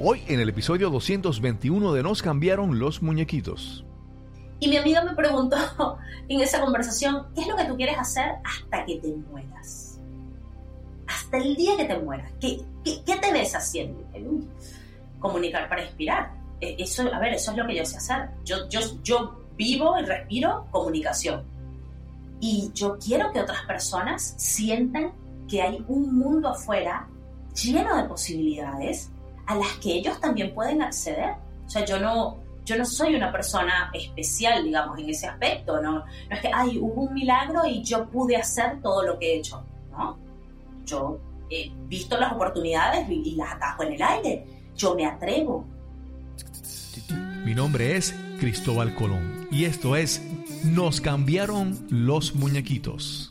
[0.00, 3.84] Hoy en el episodio 221 de Nos cambiaron los muñequitos.
[4.60, 5.56] Y mi amiga me preguntó
[6.28, 9.98] en esa conversación, ¿qué es lo que tú quieres hacer hasta que te mueras?
[11.08, 12.30] Hasta el día que te mueras.
[12.40, 14.00] ¿Qué, qué, te ves haciendo?
[15.18, 16.30] Comunicar para inspirar.
[16.60, 18.28] E, eso, a ver, eso es lo que yo sé hacer.
[18.44, 21.42] Yo, yo, yo vivo y respiro comunicación.
[22.38, 25.10] Y yo quiero que otras personas sientan
[25.48, 27.08] que hay un mundo afuera
[27.52, 29.10] lleno de posibilidades
[29.48, 31.32] a las que ellos también pueden acceder.
[31.66, 36.04] O sea, yo no, yo no soy una persona especial, digamos, en ese aspecto, ¿no?
[36.04, 39.38] No es que, ay, hubo un milagro y yo pude hacer todo lo que he
[39.38, 40.18] hecho, ¿no?
[40.84, 41.18] Yo
[41.50, 44.44] he visto las oportunidades y las atajo en el aire.
[44.76, 45.64] Yo me atrevo.
[47.42, 50.22] Mi nombre es Cristóbal Colón y esto es
[50.64, 53.30] Nos cambiaron los muñequitos.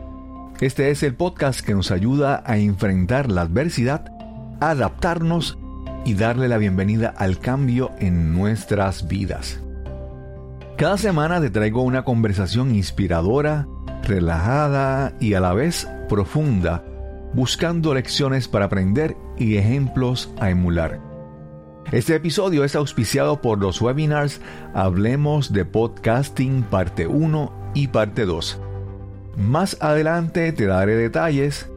[0.61, 4.05] Este es el podcast que nos ayuda a enfrentar la adversidad,
[4.59, 5.57] adaptarnos
[6.05, 9.59] y darle la bienvenida al cambio en nuestras vidas.
[10.77, 13.67] Cada semana te traigo una conversación inspiradora,
[14.03, 16.83] relajada y a la vez profunda,
[17.33, 20.99] buscando lecciones para aprender y ejemplos a emular.
[21.91, 24.41] Este episodio es auspiciado por los webinars
[24.75, 28.61] Hablemos de Podcasting parte 1 y parte 2
[29.35, 31.69] más adelante te daré detalles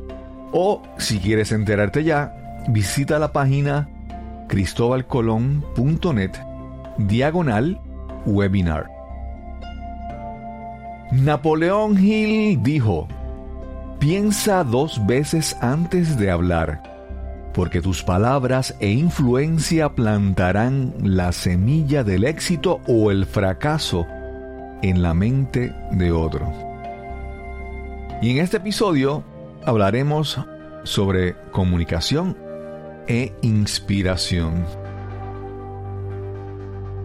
[0.53, 2.33] o si quieres enterarte ya,
[2.69, 3.89] visita la página
[4.49, 6.31] cristobalcolón.net
[6.99, 7.81] diagonal
[8.25, 8.87] webinar.
[11.13, 13.09] Napoleón Hill dijo,
[13.98, 16.83] piensa dos veces antes de hablar,
[17.53, 24.07] porque tus palabras e influencia plantarán la semilla del éxito o el fracaso
[24.83, 26.73] en la mente de otro.
[28.23, 29.23] Y en este episodio
[29.64, 30.39] hablaremos
[30.85, 32.36] sobre comunicación
[33.07, 34.64] e inspiración.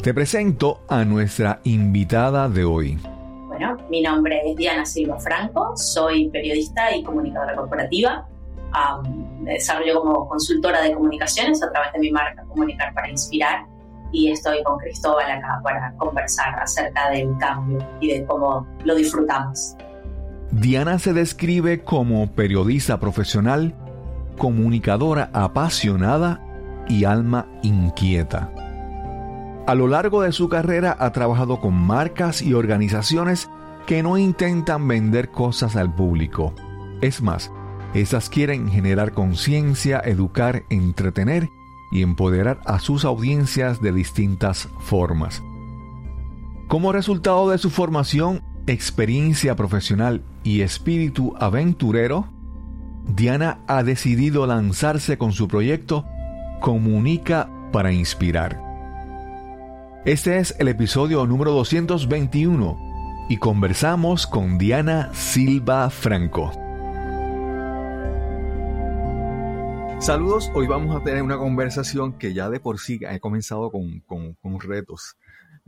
[0.01, 2.97] Te presento a nuestra invitada de hoy.
[3.47, 8.25] Bueno, mi nombre es Diana Silva Franco, soy periodista y comunicadora corporativa.
[9.41, 13.65] me desarrollo como consultora de comunicaciones a través de mi marca Comunicar para Inspirar
[14.11, 19.75] y estoy con Cristóbal acá para conversar acerca del cambio y de cómo lo disfrutamos.
[20.51, 23.75] Diana se describe como periodista profesional,
[24.37, 26.43] comunicadora apasionada
[26.87, 28.51] y alma inquieta.
[29.67, 33.47] A lo largo de su carrera ha trabajado con marcas y organizaciones
[33.85, 36.55] que no intentan vender cosas al público.
[37.01, 37.51] Es más,
[37.93, 41.47] esas quieren generar conciencia, educar, entretener
[41.91, 45.43] y empoderar a sus audiencias de distintas formas.
[46.67, 52.31] Como resultado de su formación experiencia profesional y espíritu aventurero,
[53.05, 56.05] Diana ha decidido lanzarse con su proyecto
[56.61, 58.61] Comunica para Inspirar.
[60.05, 66.51] Este es el episodio número 221 y conversamos con Diana Silva Franco.
[69.99, 73.99] Saludos, hoy vamos a tener una conversación que ya de por sí he comenzado con,
[74.07, 75.17] con, con retos.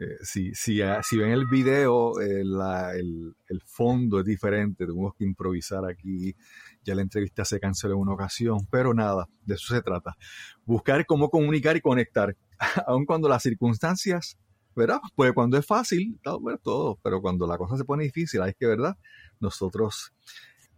[0.02, 5.14] Eh, si, si, ah, si, ven el video, eh, el, el, fondo es diferente, tenemos
[5.14, 6.36] que improvisar aquí.
[6.84, 10.18] Ya la entrevista se canceló en una ocasión, pero nada, de eso se trata.
[10.66, 12.36] Buscar cómo comunicar y conectar,
[12.88, 14.40] aun cuando las circunstancias,
[14.76, 15.00] ¿verdad?
[15.16, 18.66] Pues cuando es fácil, todo, todo, pero cuando la cosa se pone difícil, hay que,
[18.66, 18.98] ¿verdad?
[19.40, 20.14] Nosotros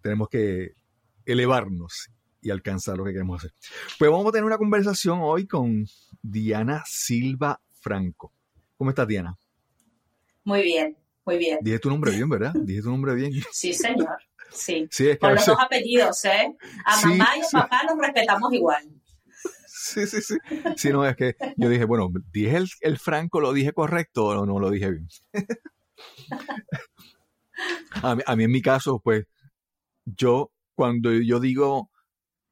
[0.01, 0.73] tenemos que
[1.25, 2.09] elevarnos
[2.41, 3.53] y alcanzar lo que queremos hacer.
[3.97, 5.85] Pues vamos a tener una conversación hoy con
[6.21, 8.33] Diana Silva Franco.
[8.83, 9.39] ¿Cómo estás, Diana?
[10.43, 11.59] Muy bien, muy bien.
[11.61, 12.51] Dije tu nombre bien, ¿verdad?
[12.65, 13.31] Dije tu nombre bien.
[13.49, 14.17] Sí, señor.
[14.51, 14.89] Sí.
[15.21, 16.53] Con los dos apellidos, ¿eh?
[16.83, 18.83] A mamá y a papá los respetamos igual.
[19.67, 20.35] Sí, sí, sí.
[20.75, 24.59] Sí, no, es que yo dije, bueno, dije el, Franco, ¿lo dije correcto o no
[24.59, 25.07] lo dije bien?
[28.03, 29.27] a, mí, a mí en mi caso, pues,
[30.03, 31.89] yo, cuando yo digo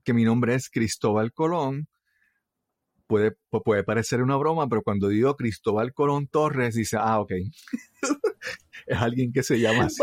[0.06, 1.90] que mi nombre es Cristóbal Colón,
[3.12, 3.36] puede,
[3.66, 7.32] puede parecer una broma, pero cuando digo Cristóbal Colón Torres, dice, ah, ok.
[8.88, 10.02] es alguien que se llama así.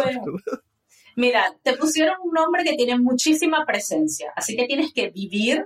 [1.16, 5.64] mira, te pusieron un nombre que tiene muchísima presencia, así que tienes que vivir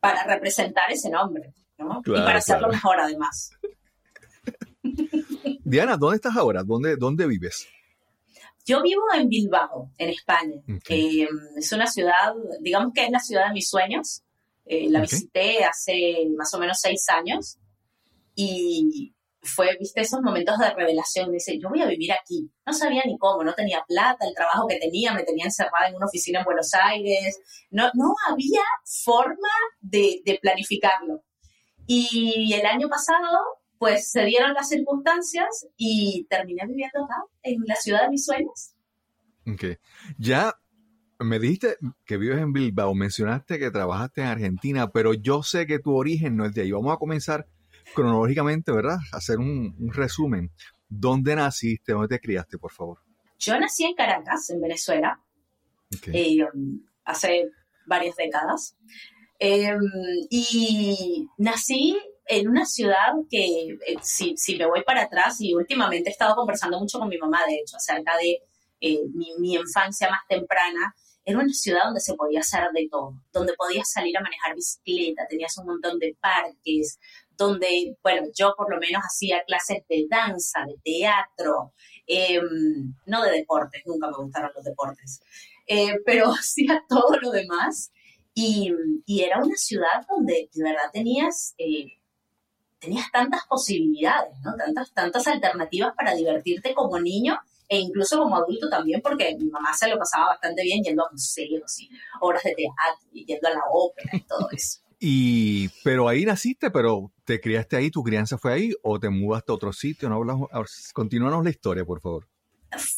[0.00, 1.54] para representar ese nombre.
[1.78, 2.02] ¿no?
[2.02, 2.74] Claro, y para hacerlo claro.
[2.74, 3.50] mejor además.
[5.64, 6.62] Diana, ¿dónde estás ahora?
[6.62, 7.66] ¿Dónde, dónde vives?
[8.66, 10.56] Yo vivo en Bilbao, en España.
[10.90, 11.26] Eh,
[11.56, 14.23] es una ciudad, digamos que es la ciudad de mis sueños.
[14.66, 15.10] Eh, la Ok.
[15.10, 17.58] visité hace más o menos seis años
[18.34, 21.30] y fue, viste, esos momentos de revelación.
[21.30, 22.50] Dice, yo voy a vivir aquí.
[22.66, 25.96] No sabía ni cómo, no tenía plata, el trabajo que tenía me tenía encerrada en
[25.96, 27.38] una oficina en Buenos Aires.
[27.70, 28.62] No, no había
[29.04, 29.48] forma
[29.80, 31.22] de, de planificarlo.
[31.86, 33.38] Y el año pasado,
[33.78, 38.72] pues se dieron las circunstancias y terminé viviendo acá, en la ciudad de mis sueños.
[39.46, 39.78] Ok.
[40.18, 40.54] Ya
[41.24, 45.78] me dijiste que vives en Bilbao, mencionaste que trabajaste en Argentina, pero yo sé que
[45.78, 46.72] tu origen no es de ahí.
[46.72, 47.46] Vamos a comenzar
[47.94, 48.98] cronológicamente, ¿verdad?
[49.12, 50.50] A hacer un, un resumen.
[50.88, 51.92] ¿Dónde naciste?
[51.92, 52.98] ¿Dónde te criaste, por favor?
[53.38, 55.20] Yo nací en Caracas, en Venezuela,
[56.12, 56.38] eh,
[57.04, 57.50] hace
[57.86, 58.76] varias décadas.
[59.38, 59.76] Eh,
[60.30, 66.08] y nací en una ciudad que, eh, si, si me voy para atrás, y últimamente
[66.08, 68.38] he estado conversando mucho con mi mamá, de hecho, acerca de
[68.80, 70.94] eh, mi, mi infancia más temprana,
[71.24, 75.26] era una ciudad donde se podía hacer de todo, donde podías salir a manejar bicicleta,
[75.28, 76.98] tenías un montón de parques,
[77.36, 81.72] donde, bueno, yo por lo menos hacía clases de danza, de teatro,
[82.06, 82.40] eh,
[83.06, 85.20] no de deportes, nunca me gustaron los deportes,
[85.66, 87.90] eh, pero hacía todo lo demás
[88.34, 88.72] y,
[89.06, 91.98] y era una ciudad donde de verdad tenías, eh,
[92.78, 94.54] tenías tantas posibilidades, ¿no?
[94.56, 97.38] Tantas, tantas alternativas para divertirte como niño
[97.68, 101.10] e incluso como adulto también, porque mi mamá se lo pasaba bastante bien yendo a
[101.10, 101.88] museos y
[102.20, 104.80] obras de teatro y yendo a la ópera y todo eso.
[104.98, 109.52] Y, pero ahí naciste, pero te criaste ahí, tu crianza fue ahí, o te mudaste
[109.52, 110.48] a otro sitio, no hablamos,
[110.94, 112.28] continúanos la historia, por favor.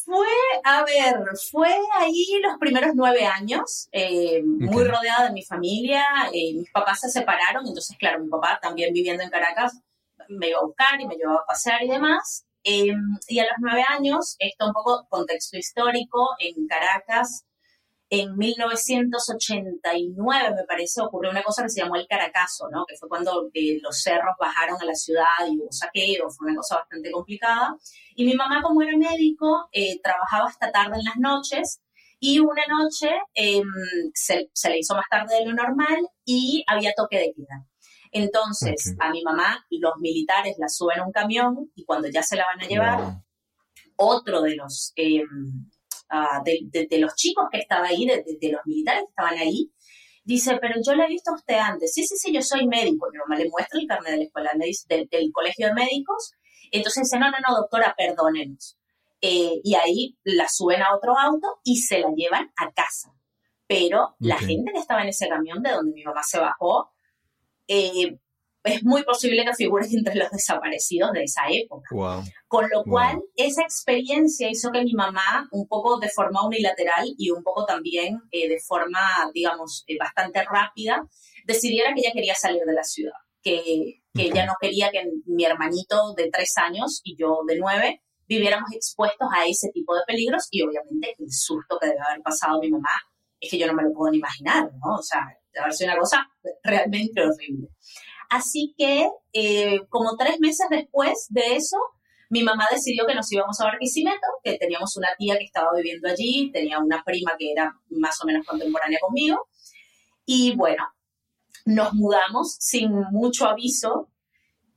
[0.05, 0.27] Fue,
[0.63, 1.17] a ver,
[1.51, 6.03] fue ahí los primeros nueve años, eh, muy rodeada de mi familia.
[6.33, 9.81] eh, mis papás se separaron, entonces, claro, mi papá también viviendo en Caracas
[10.29, 12.46] me iba a buscar y me llevaba a pasear y demás.
[12.69, 12.93] Eh,
[13.29, 17.45] y a los nueve años, esto un poco contexto histórico, en Caracas,
[18.09, 22.85] en 1989, me parece, ocurrió una cosa que se llamó el Caracazo, ¿no?
[22.85, 26.55] Que fue cuando eh, los cerros bajaron a la ciudad y hubo saqueo, fue una
[26.57, 27.75] cosa bastante complicada.
[28.15, 31.81] Y mi mamá, como era médico, eh, trabajaba hasta tarde en las noches
[32.19, 33.61] y una noche eh,
[34.13, 37.65] se, se le hizo más tarde de lo normal y había toque de queda.
[38.11, 42.35] Entonces, a mi mamá, los militares la suben a un camión y cuando ya se
[42.35, 43.23] la van a llevar, Wow.
[43.97, 45.23] otro de los, eh,
[46.09, 49.71] ah, de, de- de los chicos que estaba ahí, de, los militares que estaban ahí,
[50.23, 51.93] dice, pero yo la he visto a usted antes.
[51.93, 53.07] Sí, sí, sí, yo soy médico.
[53.11, 56.31] Mi mamá le muestra el carnet de la escuela, dice, del, del colegio de médicos.
[56.71, 58.77] Entonces dice, no, no, no, doctora, perdónenos.
[59.21, 63.13] Eh, y ahí la suben a otro auto y se la llevan a casa.
[63.67, 66.91] Pero la gente que estaba en ese camión de donde mi mamá se bajó,
[67.67, 68.17] eh,
[68.63, 71.87] es muy posible que figure entre los desaparecidos de esa época.
[71.91, 72.23] Wow.
[72.47, 72.91] Con lo Wow.
[72.91, 77.65] cual, esa experiencia hizo que mi mamá, un poco de forma unilateral y un poco
[77.65, 78.99] también eh, de forma,
[79.33, 81.07] digamos, eh, bastante rápida,
[81.45, 85.45] decidiera que ella quería salir de la ciudad, que, que ella no quería que mi
[85.45, 90.47] hermanito de tres años y yo de nueve viviéramos expuestos a ese tipo de peligros
[90.51, 92.89] y obviamente el susto que debe haber pasado mi mamá
[93.39, 94.95] es que yo no me lo puedo ni imaginar, ¿no?
[94.95, 95.21] O sea,
[95.71, 96.29] sido una cosa
[96.63, 97.69] realmente horrible.
[98.29, 101.77] Así que, eh, como tres meses después de eso,
[102.29, 106.09] mi mamá decidió que nos íbamos a Barquisimeto, que teníamos una tía que estaba viviendo
[106.09, 109.47] allí, tenía una prima que era más o menos contemporánea conmigo,
[110.25, 110.83] y bueno,
[111.65, 114.09] nos mudamos sin mucho aviso,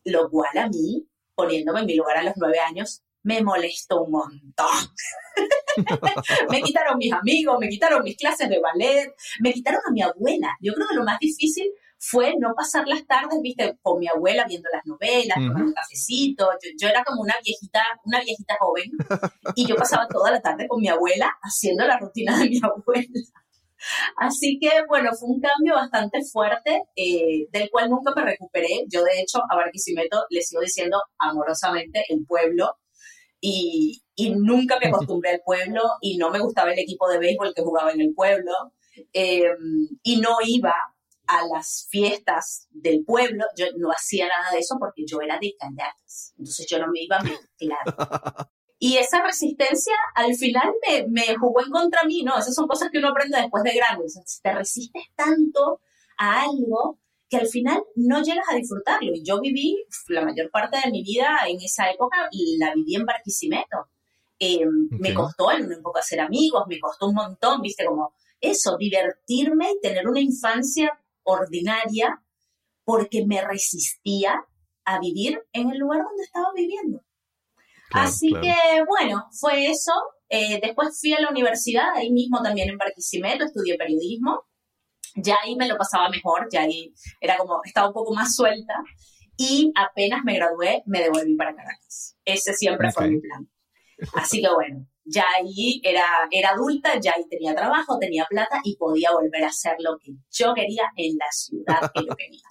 [0.04, 4.12] lo cual a mí, poniéndome en mi lugar a los nueve años, me molestó un
[4.12, 4.68] montón.
[6.50, 10.56] me quitaron mis amigos, me quitaron mis clases de ballet, me quitaron a mi abuela.
[10.60, 14.46] Yo creo que lo más difícil fue no pasar las tardes, viste, con mi abuela
[14.48, 15.48] viendo las novelas, Ujú.
[15.48, 16.48] tomando un cafecito.
[16.62, 18.90] Yo, yo era como una viejita, una viejita joven,
[19.54, 23.20] y yo pasaba toda la tarde con mi abuela haciendo la rutina de mi abuela.
[24.16, 28.84] Así que, bueno, fue un cambio bastante fuerte, eh, del cual nunca me recuperé.
[28.88, 32.76] Yo, de hecho, a Barquisimeto le sigo diciendo amorosamente el pueblo,
[33.40, 37.54] y, y nunca me acostumbré al pueblo, y no me gustaba el equipo de béisbol
[37.54, 38.52] que jugaba en el pueblo,
[39.12, 39.50] eh,
[40.02, 40.74] y no iba
[41.26, 45.54] a las fiestas del pueblo, yo no hacía nada de eso porque yo era de
[45.58, 47.78] Caracas, entonces yo no me iba a mezclar.
[48.82, 52.38] Y esa resistencia al final me, me jugó en contra mí, ¿no?
[52.38, 54.06] Esas son cosas que uno aprende después de grande.
[54.06, 55.82] O sea, si te resistes tanto
[56.16, 56.98] a algo
[57.30, 59.12] que al final no llegas a disfrutarlo.
[59.14, 59.76] Y yo viví
[60.08, 63.88] la mayor parte de mi vida en esa época, y la viví en Barquisimeto.
[64.38, 68.76] Eh, Me costó en una época hacer amigos, me costó un montón, viste, como eso,
[68.76, 72.22] divertirme y tener una infancia ordinaria,
[72.84, 74.44] porque me resistía
[74.84, 77.00] a vivir en el lugar donde estaba viviendo.
[77.90, 78.42] Claro, Así claro.
[78.42, 79.92] que, bueno, fue eso.
[80.28, 84.42] Eh, después fui a la universidad, ahí mismo también en Barquisimeto, estudié periodismo.
[85.16, 88.74] Ya ahí me lo pasaba mejor, ya ahí era como, estaba un poco más suelta.
[89.36, 92.16] Y apenas me gradué, me devolví para Caracas.
[92.24, 93.48] Ese siempre fue mi plan.
[94.14, 98.76] Así que bueno, ya ahí era, era adulta, ya ahí tenía trabajo, tenía plata y
[98.76, 102.42] podía volver a hacer lo que yo quería en la ciudad que yo quería.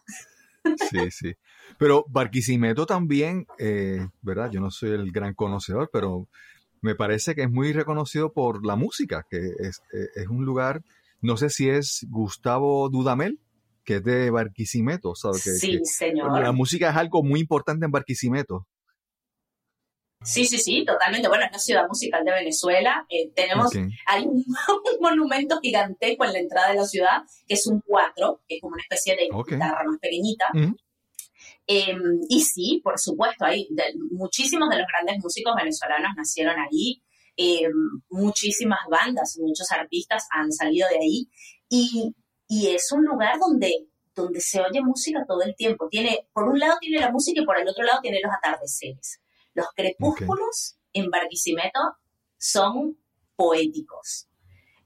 [0.92, 1.34] Sí, sí.
[1.80, 4.52] Pero Barquisimeto también, eh, ¿verdad?
[4.52, 6.28] Yo no soy el gran conocedor, pero
[6.82, 10.84] me parece que es muy reconocido por la música, que es, eh, es un lugar,
[11.22, 13.40] no sé si es Gustavo Dudamel,
[13.84, 15.44] que es de Barquisimeto, ¿sabes?
[15.44, 16.40] Que, Sí, que señor.
[16.42, 18.68] la música es algo muy importante en Barquisimeto.
[20.22, 21.30] Sí, sí, sí, totalmente.
[21.30, 23.06] Bueno, es la ciudad musical de Venezuela.
[23.10, 23.72] Eh, tenemos,
[24.06, 28.42] hay un, un monumento gigantesco en la entrada de la ciudad, que es un cuatro,
[28.48, 30.46] que es como una especie de guitarra más pequeñita.
[31.68, 31.96] Eh,
[32.28, 37.02] y sí, por supuesto, hay de- muchísimos de los grandes músicos venezolanos nacieron ahí.
[37.42, 37.70] Eh,
[38.10, 41.30] muchísimas bandas, muchos artistas han salido de ahí.
[41.70, 42.14] Y,
[42.50, 45.88] y es un lugar donde, donde se oye música todo el tiempo.
[45.88, 49.22] Tiene, por un lado tiene la música y por el otro lado tiene los atardeceres.
[49.54, 51.80] Los crepúsculos en Barquisimeto
[52.38, 52.98] son
[53.38, 54.28] poéticos.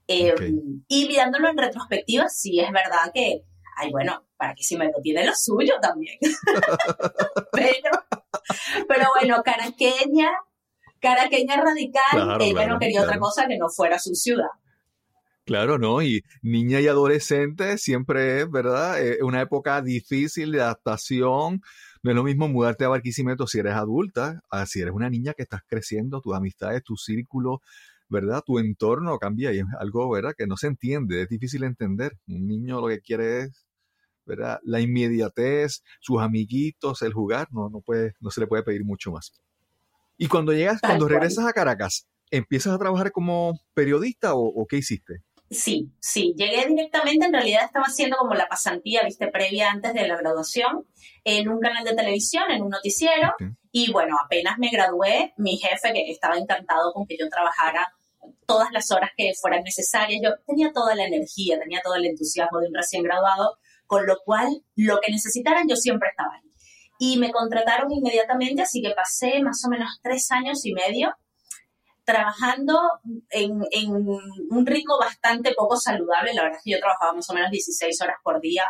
[0.06, 0.42] Eh, Ok.
[0.86, 3.42] Y mirándolo en retrospectiva, sí es verdad que,
[3.78, 6.18] ay, bueno, Barquisimeto tiene lo suyo también.
[7.52, 7.90] pero,
[8.86, 10.30] pero bueno, caraqueña,
[11.04, 14.48] caraqueña radical, Claro, ella claro, no quería otra cosa que no fuera su ciudad.
[15.44, 16.00] Claro, ¿no?
[16.00, 19.04] Y niña y adolescente siempre es, ¿verdad?
[19.04, 21.60] Eh, una época difícil de adaptación.
[22.02, 25.34] No es lo mismo mudarte a Barquisimeto si eres adulta, a si eres una niña
[25.34, 27.60] que estás creciendo, tus amistades, tu círculo,
[28.08, 28.42] ¿verdad?
[28.46, 30.32] Tu entorno cambia y es algo, ¿verdad?
[30.36, 32.12] Que no se entiende, es difícil de entender.
[32.26, 33.66] Un niño lo que quiere es,
[34.24, 34.60] ¿verdad?
[34.62, 39.12] La inmediatez, sus amiguitos, el jugar, no, no, puede, no se le puede pedir mucho
[39.12, 39.32] más.
[40.16, 41.14] Y cuando llegas, Tal cuando cual.
[41.20, 45.22] regresas a Caracas, ¿empiezas a trabajar como periodista o, o qué hiciste?
[45.50, 50.08] Sí, sí, llegué directamente, en realidad estaba haciendo como la pasantía, viste, previa antes de
[50.08, 50.86] la graduación,
[51.22, 53.34] en un canal de televisión, en un noticiero,
[53.70, 57.86] y bueno, apenas me gradué, mi jefe, que estaba encantado con que yo trabajara
[58.46, 62.58] todas las horas que fueran necesarias, yo tenía toda la energía, tenía todo el entusiasmo
[62.60, 66.50] de un recién graduado, con lo cual lo que necesitaran yo siempre estaba ahí.
[66.98, 71.14] Y me contrataron inmediatamente, así que pasé más o menos tres años y medio
[72.04, 72.78] trabajando
[73.30, 76.34] en, en un ritmo bastante poco saludable.
[76.34, 78.64] La verdad es que yo trabajaba más o menos 16 horas por día.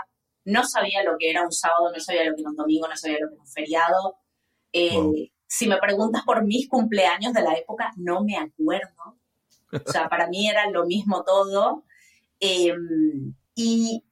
[0.45, 2.97] No sabía lo que era un sábado, no sabía lo que era un domingo, no
[2.97, 4.19] sabía lo que era un feriado.
[4.73, 5.14] Eh, Wow.
[5.47, 9.19] Si me preguntas por mis cumpleaños de la época, no me acuerdo.
[9.73, 11.85] O sea, para mí era lo mismo todo.
[12.40, 12.75] Eh,
[13.54, 14.04] y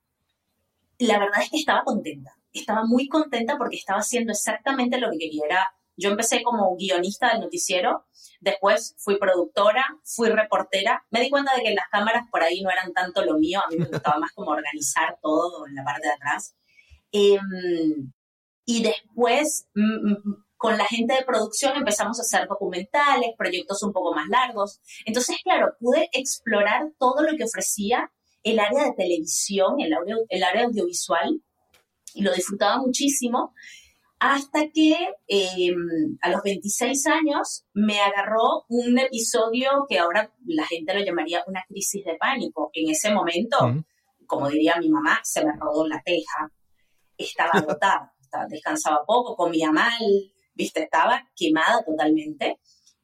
[0.98, 2.36] la verdad es que estaba contenta.
[2.52, 5.42] Estaba muy contenta porque estaba haciendo exactamente lo que quería.
[5.46, 8.06] Era- yo empecé como guionista del noticiero,
[8.40, 11.04] después fui productora, fui reportera.
[11.10, 13.68] Me di cuenta de que las cámaras por ahí no eran tanto lo mío, a
[13.70, 16.54] mí me gustaba más como organizar todo en la parte de atrás.
[17.12, 18.12] Em,
[18.64, 23.92] y después, mm, mm, con la gente de producción empezamos a hacer documentales, proyectos un
[23.92, 24.80] poco más largos.
[25.04, 28.10] Entonces, claro, pude explorar todo lo que ofrecía
[28.44, 31.42] el área de televisión, el, audio- el área audiovisual,
[32.14, 33.54] y lo disfrutaba muchísimo,
[34.18, 34.94] hasta que
[35.26, 35.74] eh,
[36.20, 41.64] a los 26 años me agarró un episodio que ahora la gente lo llamaría una
[41.68, 42.70] crisis de pánico.
[42.72, 43.58] En ese momento,
[44.26, 46.50] como diría mi mamá, se me rodó la teja,
[47.18, 50.00] estaba agotada, estaba- descansaba poco, comía mal,
[50.54, 52.58] viste, estaba quemada totalmente.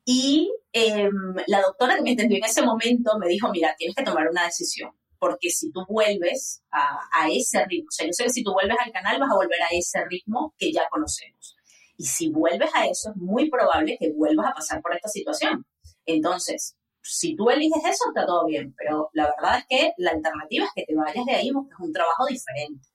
[0.05, 1.11] Y em,
[1.49, 4.45] la doctora que me entendió en ese momento me dijo, mira, tienes que tomar una
[4.45, 8.43] decisión, porque si tú vuelves a, a ese ritmo, o sea, yo sé que si
[8.43, 11.57] tú vuelves al canal vas a volver a ese ritmo que ya conocemos.
[11.97, 15.67] Y si vuelves a eso, es muy probable que vuelvas a pasar por esta situación.
[16.07, 20.65] Entonces, si tú eliges eso, está todo bien, pero la verdad es que la alternativa
[20.67, 22.87] es que te vayas de ahí porque es un trabajo diferente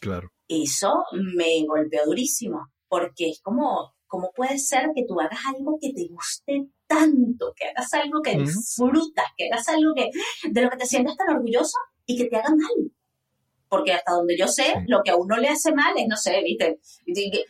[0.00, 0.30] Claro.
[0.48, 5.92] eso me golpeó durísimo, porque es como, ¿cómo puede ser que tú hagas algo que
[5.92, 10.08] te guste tanto, que hagas algo que disfrutas, que hagas algo que,
[10.48, 12.92] de lo que te sientas tan orgulloso y que te haga mal?
[13.68, 16.40] Porque hasta donde yo sé, lo que a uno le hace mal es, no sé,
[16.44, 16.78] viste,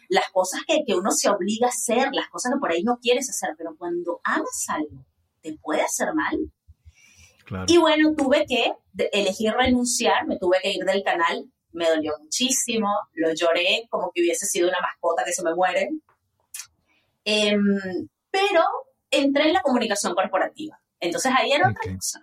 [0.08, 2.96] las cosas que, que uno se obliga a hacer, las cosas que por ahí no
[2.98, 5.04] quieres hacer, pero cuando amas algo,
[5.42, 6.50] te puede hacer mal.
[7.44, 7.66] Claro.
[7.68, 8.72] Y bueno, tuve que
[9.12, 14.22] elegir renunciar, me tuve que ir del canal, me dolió muchísimo, lo lloré como que
[14.22, 15.90] hubiese sido una mascota que se me muere.
[17.24, 18.62] Em, pero
[19.10, 20.78] entré en la comunicación corporativa.
[21.00, 21.96] Entonces ahí era otra Ok.
[21.96, 22.20] cosa.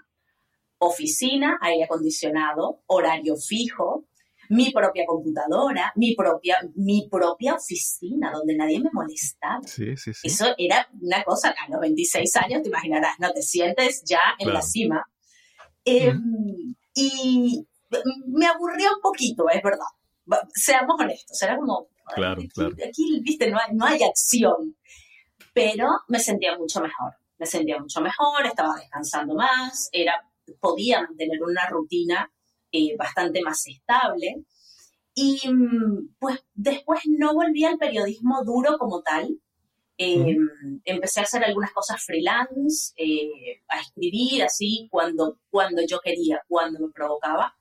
[0.80, 4.06] Oficina, aire acondicionado, horario fijo,
[4.50, 9.62] mi propia computadora, mi propia, mi propia oficina, donde nadie me molestaba.
[9.66, 10.28] Sí, sí, sí.
[10.28, 14.48] Eso era una cosa, a los 26 años, te imaginarás, no te sientes ya en
[14.48, 14.68] la Claro.
[14.68, 15.06] cima.
[15.86, 16.14] Eh,
[16.94, 17.66] Y
[18.28, 19.86] me aburrió un poquito, es verdad.
[20.54, 22.76] Seamos honestos, era como, Claro, aquí, claro.
[22.88, 24.76] aquí, viste, no hay, no hay acción.
[25.54, 30.14] Pero me sentía mucho mejor, me sentía mucho mejor, estaba descansando más, era,
[30.60, 32.32] podía mantener una rutina
[32.72, 34.44] eh, bastante más estable.
[35.14, 39.38] Y mm, pues después no volví al periodismo duro como tal.
[39.98, 40.38] Eh,
[40.86, 46.80] Empecé a hacer algunas cosas freelance, eh, a escribir así cuando, cuando yo quería, cuando
[46.80, 47.56] me provocaba.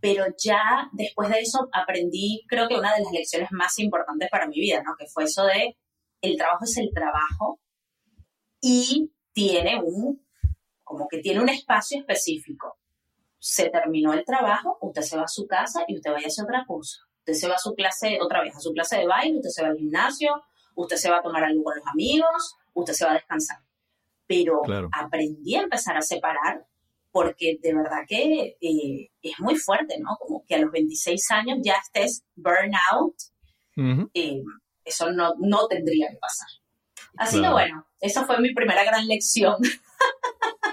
[0.00, 4.46] Pero ya después de eso aprendí, creo que una de las lecciones más importantes para
[4.46, 4.94] mi vida, ¿no?
[4.98, 5.76] Que fue eso de
[6.22, 7.60] el trabajo es el trabajo
[8.60, 10.26] y tiene un,
[10.84, 12.78] como que tiene un espacio específico.
[13.38, 16.44] Se terminó el trabajo, usted se va a su casa y usted vaya a hacer
[16.44, 16.98] otra cosa.
[17.20, 19.62] Usted se va a su clase, otra vez, a su clase de baile, usted se
[19.62, 20.42] va al gimnasio,
[20.74, 23.58] usted se va a tomar algo con los amigos, usted se va a descansar.
[24.26, 24.88] Pero Claro.
[24.92, 26.66] aprendí a empezar a separar
[27.12, 30.16] porque de verdad que eh, es muy fuerte, ¿no?
[30.18, 33.14] Como que a los 26 años ya estés burnout,
[34.14, 34.42] eh,
[34.84, 36.48] eso no, no tendría que pasar.
[37.16, 37.56] Así Claro.
[37.56, 39.56] que bueno, esa fue mi primera gran lección.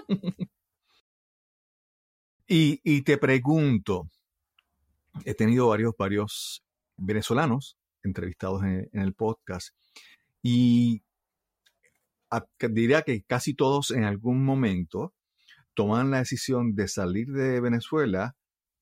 [2.49, 4.09] Y, y te pregunto,
[5.25, 6.63] he tenido varios, varios
[6.95, 9.69] venezolanos entrevistados en, en el podcast
[10.41, 11.01] y
[12.29, 15.13] a- diría que casi todos en algún momento
[15.77, 18.35] toman la decisión de salir de Venezuela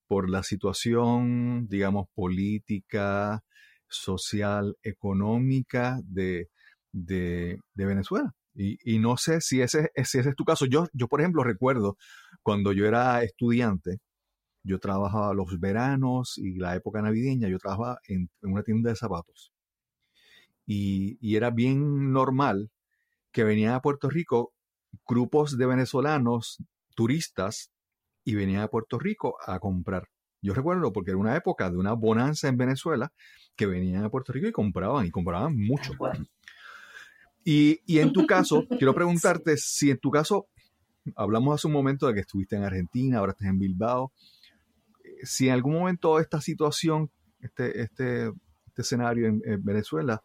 [0.08, 3.44] por la situación, digamos, política,
[3.90, 6.50] social, económica de,
[6.94, 8.34] de- Venezuela.
[8.56, 10.66] Y, no sé si ese, si ese es tu caso.
[10.68, 11.98] Yo, yo, por ejemplo, recuerdo
[12.44, 14.00] cuando yo era estudiante,
[14.64, 18.96] yo trabajaba los veranos y la época navideña, yo trabajaba en, en una tienda de
[18.98, 19.52] zapatos.
[20.66, 22.70] Y, y era bien normal
[23.34, 24.54] que venían a Puerto Rico
[25.08, 26.60] grupos de venezolanos
[26.96, 27.72] turistas
[28.24, 30.08] y venían a Puerto Rico a comprar.
[30.42, 33.12] Yo recuerdo porque era una época de una bonanza en Venezuela
[33.56, 35.94] que venían a Puerto Rico y compraban y compraban mucho.
[37.44, 40.48] Y, y en tu caso, quiero preguntarte si en tu caso,
[41.16, 44.12] hablamos hace un momento de que estuviste en Argentina, ahora estás en Bilbao,
[45.04, 48.28] eh, si en algún momento esta situación, este, este,
[48.68, 50.22] este escenario en, en Venezuela,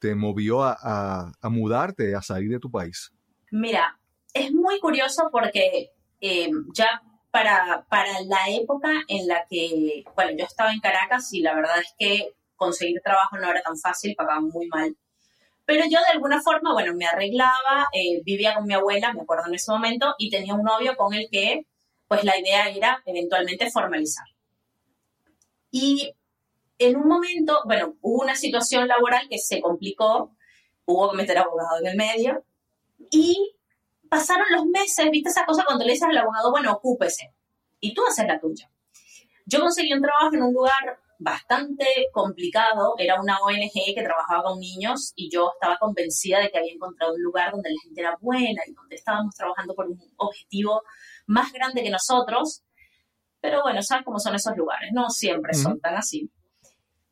[0.00, 3.12] te movió a, a- a mudarte, a salir de tu país.
[3.52, 3.98] Mira,
[4.32, 5.90] es muy curioso porque
[6.20, 11.40] eh, ya para, para la época en la que, bueno, yo estaba en Caracas y
[11.40, 14.96] la verdad es que conseguir trabajo no era tan fácil, pagaban muy mal.
[15.64, 19.46] Pero yo de alguna forma, bueno, me arreglaba, eh, vivía con mi abuela, me acuerdo
[19.48, 21.66] en ese momento, y tenía un novio con el que,
[22.08, 24.26] pues la idea era eventualmente formalizar.
[25.70, 26.14] Y
[26.78, 30.36] en un momento, bueno, hubo una situación laboral que se complicó,
[30.84, 32.44] hubo que meter abogado en el medio,
[33.10, 33.54] y
[34.12, 37.34] pasaron los meses, ¿viste esa cosa cuando le dices al abogado, bueno, ocúpese,
[37.80, 38.70] y tú haces la tuya?
[39.46, 44.58] Yo conseguí un trabajo en un lugar bastante complicado, era una ONG que trabajaba con
[44.58, 48.18] niños y yo estaba convencida de que había encontrado un lugar donde la gente era
[48.20, 50.82] buena y donde estábamos trabajando por un objetivo
[51.26, 52.64] más grande que nosotros.
[53.40, 54.90] Pero bueno, ¿sabes cómo son esos lugares?
[54.92, 56.30] No siempre son tan así.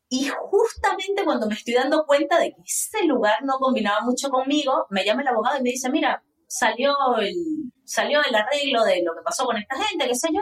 [0.07, 4.85] Y justamente cuando me estoy dando cuenta de que ese lugar no combinaba mucho conmigo,
[4.91, 9.13] me llama el abogado y me dice, mira, salió el, salió el arreglo de lo
[9.15, 10.41] que pasó con esta gente, qué sé yo,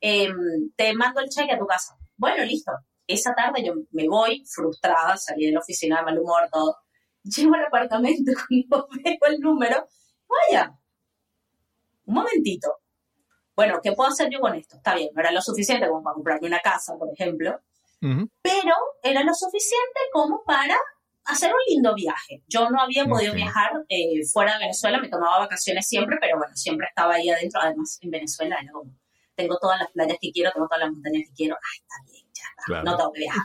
[0.00, 1.96] em, te mando el cheque a tu casa.
[2.16, 2.72] Bueno, listo.
[3.06, 6.76] Esa tarde yo me voy frustrada, salí de la oficina de mal humor, todo.
[7.22, 8.32] Llego al apartamento
[8.68, 9.86] cuando veo el número.
[10.28, 10.76] Vaya,
[12.04, 12.80] un momentito.
[13.54, 14.76] Bueno, ¿qué puedo hacer yo con esto?
[14.76, 17.58] Está bien, no era lo suficiente como para comprarme una casa, por ejemplo,
[18.42, 20.76] pero era lo suficiente como para
[21.26, 22.42] hacer un lindo viaje.
[22.48, 23.36] Yo no había podido Ok.
[23.36, 27.60] viajar eh, fuera de Venezuela, me tomaba vacaciones siempre, pero bueno, siempre estaba ahí adentro.
[27.60, 28.92] Además, en Venezuela era como,
[29.34, 31.56] tengo todas las playas que quiero, tengo todas las montañas que quiero.
[31.56, 32.84] Ah, está bien, ya está, Claro.
[32.84, 33.42] no tengo que viajar.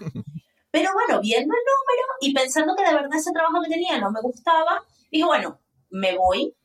[0.72, 4.10] Pero bueno, viendo el número y pensando que de verdad ese trabajo que tenía no
[4.12, 6.56] me gustaba, dije, bueno, me voy,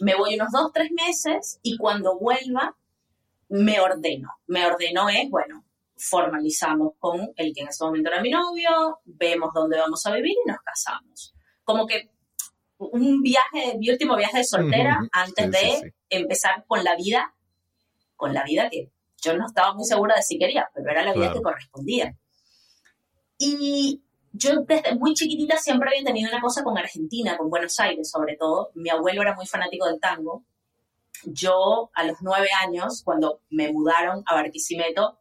[0.00, 2.74] me voy unos dos, tres meses y cuando vuelva
[3.50, 4.30] me ordeno.
[4.46, 5.64] Me ordeno es, bueno,
[6.00, 10.32] formalizamos con el que en ese momento era mi novio, vemos dónde vamos a vivir
[10.44, 11.34] y nos casamos.
[11.62, 12.10] Como que
[12.78, 15.90] un viaje, mi último viaje de soltera antes Sí, de sí, sí.
[16.08, 17.34] empezar con la vida,
[18.16, 18.90] con la vida que
[19.22, 22.16] yo no estaba muy segura de si quería, pero era la vida que correspondía.
[23.36, 28.10] Y yo desde muy chiquitita siempre había tenido una cosa con Argentina, con Buenos Aires
[28.10, 28.70] sobre todo.
[28.74, 30.44] Mi abuelo era muy fanático del tango.
[31.24, 35.19] Yo a los nueve años, cuando me mudaron a Barquisimeto,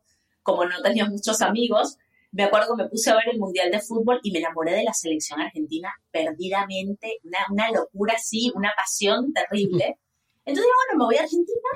[0.51, 1.97] como no tenía muchos amigos,
[2.31, 4.83] me acuerdo que me puse a ver el Mundial de Fútbol y me enamoré de
[4.83, 9.97] la selección argentina perdidamente, una, una locura así, una pasión terrible.
[10.45, 11.69] Entonces, bueno, me voy a Argentina,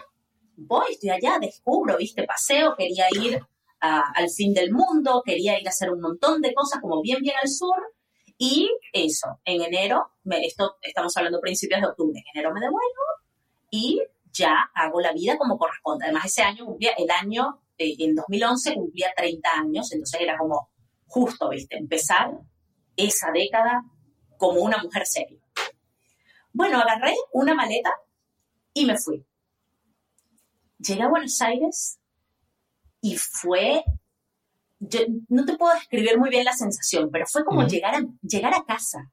[0.58, 3.42] voy, estoy allá, descubro, viste, paseo, quería ir
[3.80, 7.36] al fin del mundo, quería ir a hacer un montón de cosas como bien, bien
[7.42, 7.76] al sur.
[8.38, 13.04] Y eso, en enero, me- esto estamos hablando principios de octubre, en enero me devuelvo
[13.70, 16.06] y ya hago la vida como corresponde.
[16.06, 20.70] Además, ese año el año, eh, en 2011 cumplía 30 años, entonces era como
[21.08, 22.32] justo, viste, empezar
[22.96, 23.84] esa década
[24.38, 25.40] como una mujer seria.
[26.52, 27.92] Bueno, agarré una maleta
[28.74, 29.26] y me fui.
[30.80, 32.00] Llegué a Buenos Aires
[33.02, 33.84] y fue,
[34.80, 38.54] yo no te puedo describir muy bien la sensación, pero fue como llegar, a, llegar
[38.54, 39.12] a casa.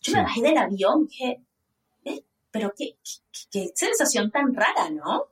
[0.00, 0.16] Yo Sí.
[0.16, 1.44] me bajé del avión y dije,
[2.04, 5.26] "Eh, pero qué, qué- qué sensación tan rara, ¿no?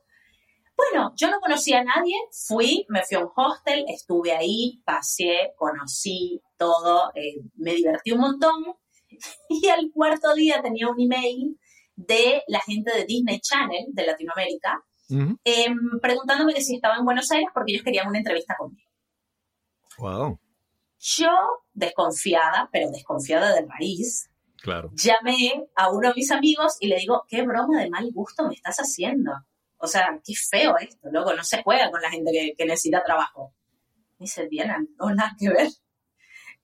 [0.78, 5.52] Bueno, yo no conocía a nadie, fui, me fui a un hostel, estuve ahí, pasé,
[5.56, 8.64] conocí todo, eh, me divertí un montón
[9.48, 11.58] y al cuarto día tenía un email
[11.96, 14.84] de la gente de Disney Channel de Latinoamérica
[15.42, 18.88] em, preguntándome que si estaba en Buenos Aires porque ellos querían una entrevista conmigo.
[19.98, 20.38] Wow,
[21.00, 21.32] Yo,
[21.72, 24.30] desconfiada, pero desconfiada de raíz,
[24.62, 24.92] claro.
[24.94, 28.54] llamé a uno de mis amigos y le digo, qué broma de mal gusto me
[28.54, 29.32] estás haciendo.
[29.78, 33.02] O sea, qué feo esto, loco, no se juega con la gente que, que necesita
[33.04, 33.54] trabajo.
[34.18, 35.68] Me dice, Diana, no, nada que ver.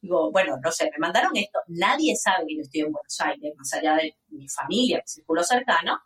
[0.00, 1.60] Digo, bueno, no sé, me mandaron esto.
[1.68, 5.42] Nadie sabe que yo estoy en Buenos Aires, más allá de mi familia, mi círculo
[5.42, 5.98] cercano.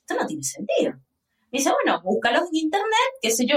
[0.00, 0.92] Esto no tiene sentido.
[1.50, 3.56] Me dice, bueno, búscalos en internet, qué sé yo,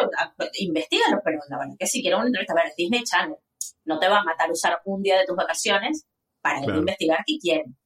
[0.60, 3.38] investígalos, pero la verdad que si quiero una entrevista, a ver, Disney Channel.
[3.86, 6.06] No te va a matar usar un día de tus vacaciones
[6.42, 6.80] para Claro.
[6.80, 7.78] investigar qué quieren.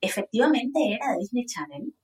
[0.00, 1.94] Efectivamente era de Disney Channel.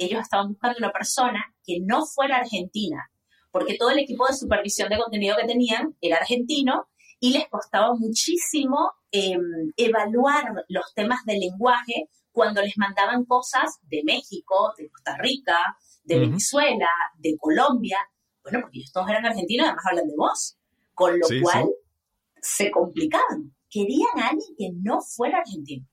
[0.00, 3.10] Ellos estaban buscando una persona que no fuera argentina,
[3.50, 7.92] porque todo el equipo de supervisión de contenido que tenían era argentino y les costaba
[7.94, 9.36] muchísimo eh,
[9.76, 15.58] evaluar los temas de lenguaje cuando les mandaban cosas de México, de Costa Rica,
[16.04, 16.20] de.
[16.20, 17.98] Venezuela, de Colombia.
[18.42, 20.56] Bueno, porque ellos todos eran argentinos además hablan de voz,
[20.94, 22.40] con lo Sí, cual sí.
[22.40, 23.54] se complicaban.
[23.68, 25.86] Querían a alguien que no fuera argentino.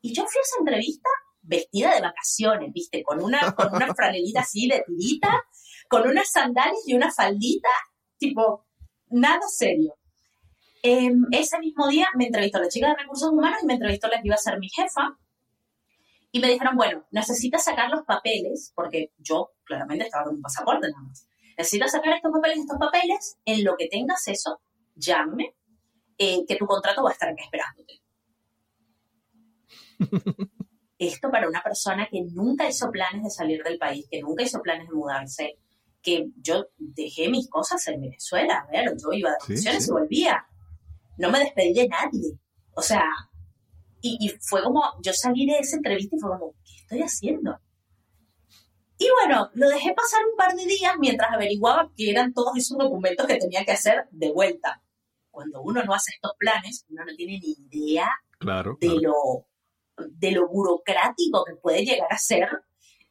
[0.00, 1.08] Y yo fui a esa entrevista
[1.48, 3.02] vestida de vacaciones, ¿viste?
[3.02, 5.44] Con una, con una franelita así de tirita,
[5.88, 7.70] con unas sandalias y una faldita,
[8.18, 8.66] tipo,
[9.08, 9.94] nada serio.
[10.82, 14.20] Em, ese mismo día me entrevistó la chica de recursos humanos y me entrevistó la
[14.20, 15.18] que iba a ser mi jefa.
[16.30, 20.88] Y me dijeron, bueno, necesitas sacar los papeles, porque yo claramente estaba con un pasaporte
[20.90, 21.26] nada más.
[21.56, 24.60] Necesitas sacar estos papeles, estos papeles, en lo que tengas eso,
[24.94, 25.56] llámame,
[26.18, 28.02] eh, que tu contrato va a estar acá esperándote.
[30.98, 34.60] Esto para una persona que nunca hizo planes de salir del país, que nunca hizo
[34.60, 35.58] planes de mudarse,
[36.02, 39.90] que yo dejé mis cosas en Venezuela, a ver, yo iba de Sí, vacaciones sí.
[39.90, 40.46] y volvía.
[41.18, 42.38] No me despedí de nadie.
[42.74, 43.04] O sea,
[44.00, 47.58] y, y fue como, yo salí de esa entrevista y fue como, ¿qué estoy haciendo?
[49.00, 52.76] Y bueno, lo dejé pasar un par de días mientras averiguaba qué eran todos esos
[52.76, 54.82] documentos que tenía que hacer de vuelta.
[55.30, 58.08] Cuando uno no hace estos planes, uno no tiene ni idea
[58.38, 58.76] Claro.
[58.80, 59.00] de claro.
[59.02, 59.47] lo,
[60.10, 62.48] de lo burocrático que puede llegar a ser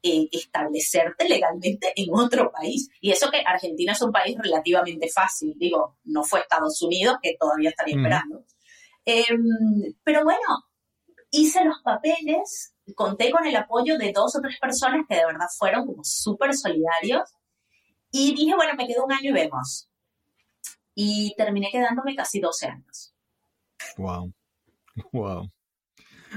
[0.03, 2.89] eh, establecerte legalmente en otro país.
[3.01, 7.35] Y eso que Argentina es un país relativamente fácil, digo, no fue Estados Unidos, que
[7.39, 8.45] todavía estaría esperando.
[9.05, 10.65] Em, pero bueno,
[11.31, 15.47] hice los papeles, conté con el apoyo de dos o tres personas que de verdad
[15.57, 17.29] fueron como súper solidarios.
[18.11, 19.89] Y dije, bueno, me quedo un año y vemos.
[20.93, 23.13] Y terminé quedándome casi 12 años.
[23.97, 24.31] Wow.
[25.11, 25.51] Wow.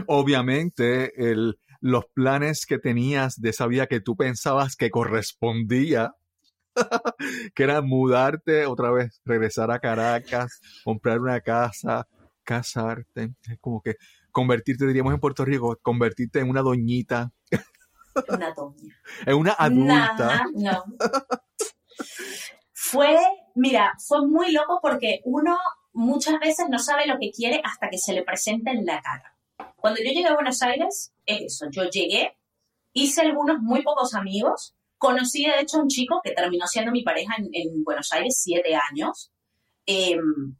[0.06, 6.14] Obviamente, el, los planes que tenías de esa vida que tú pensabas que correspondía,
[7.54, 12.06] que era mudarte otra vez, regresar a Caracas, comprar una casa,
[12.44, 13.96] casarte, es como que
[14.30, 17.32] convertirte, diríamos en Puerto Rico, convertirte en una doñita,
[18.28, 18.96] Una doña.
[19.26, 20.44] en una adulta.
[20.54, 20.84] No.
[22.72, 23.16] Fue,
[23.54, 25.56] mira, fue muy loco porque uno
[25.92, 29.36] muchas veces no sabe lo que quiere hasta que se le presenta en la cara.
[29.80, 32.36] Cuando yo llegué a Buenos Aires, es eso, yo llegué,
[32.92, 37.02] hice algunos muy pocos amigos, conocí de hecho a un chico que terminó siendo mi
[37.02, 39.32] pareja en, en Buenos Aires siete años,
[39.86, 40.56] em,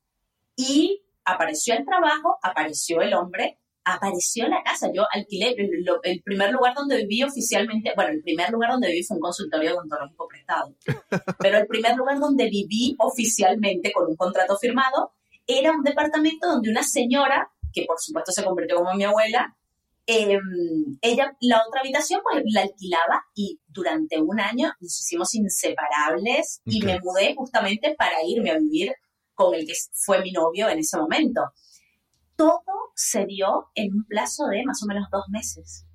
[0.56, 4.90] y apareció el trabajo, apareció el hombre, apareció la casa.
[4.92, 9.02] Yo alquilé el, el primer lugar donde viví oficialmente, bueno, el primer lugar donde viví
[9.02, 10.74] fue un consultorio odontológico prestado,
[11.38, 15.12] pero el primer lugar donde viví oficialmente con un contrato firmado
[15.46, 19.56] era un departamento donde una señora, que por supuesto se convirtió como mi abuela,
[20.06, 20.38] eh,
[21.02, 26.82] ella, la otra habitación, pues la alquilaba y durante un año nos hicimos inseparables y
[26.82, 28.92] me mudé justamente para irme a vivir
[29.34, 31.42] con el que fue mi novio en ese momento.
[32.36, 32.60] Todo
[32.94, 35.86] se dio en un plazo de más o menos dos meses.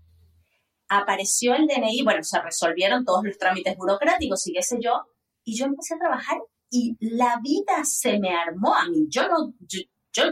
[0.87, 5.01] Apareció el DNI, bueno, se resolvieron todos los trámites burocráticos y qué sé yo,
[5.43, 6.37] y yo empecé a trabajar
[6.69, 9.07] y la vida se me armó a mí.
[9.09, 9.81] Yo no, yo,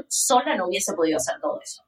[0.08, 1.84] sola no hubiese podido hacer todo eso.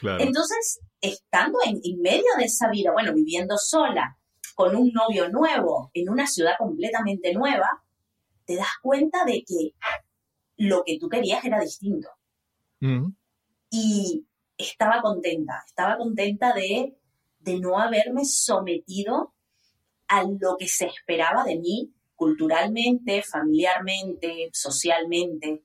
[0.00, 4.16] Entonces, estando en, en medio de esa vida, bueno, viviendo sola,
[4.54, 7.82] con un novio nuevo, en una ciudad completamente nueva,
[8.44, 9.74] te das cuenta de que
[10.56, 12.08] lo que tú querías era distinto.
[12.80, 13.12] Mm.
[13.70, 16.96] Y estaba contenta, estaba contenta de,
[17.38, 19.34] de no haberme sometido
[20.08, 25.62] a lo que se esperaba de mí culturalmente, familiarmente, socialmente,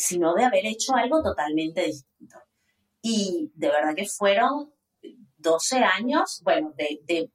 [0.00, 2.36] sino de haber hecho algo totalmente distinto.
[3.02, 4.72] Y de verdad que fueron
[5.36, 7.30] 12 años, bueno, de, de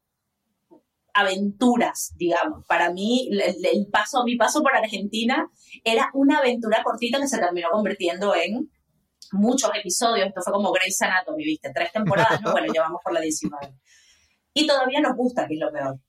[1.14, 2.66] aventuras, digamos.
[2.68, 5.50] Para mí, el, paso, mi paso por Argentina
[5.84, 8.72] era una aventura cortita que se terminó convirtiendo en
[9.32, 10.28] muchos episodios.
[10.28, 11.72] Esto fue como Grey's Anatomy, ¿viste?
[11.74, 12.52] Tres temporadas, ¿no?
[12.52, 13.76] Bueno, llevamos por la 19.
[14.54, 16.00] Y todavía nos gusta, que es lo peor.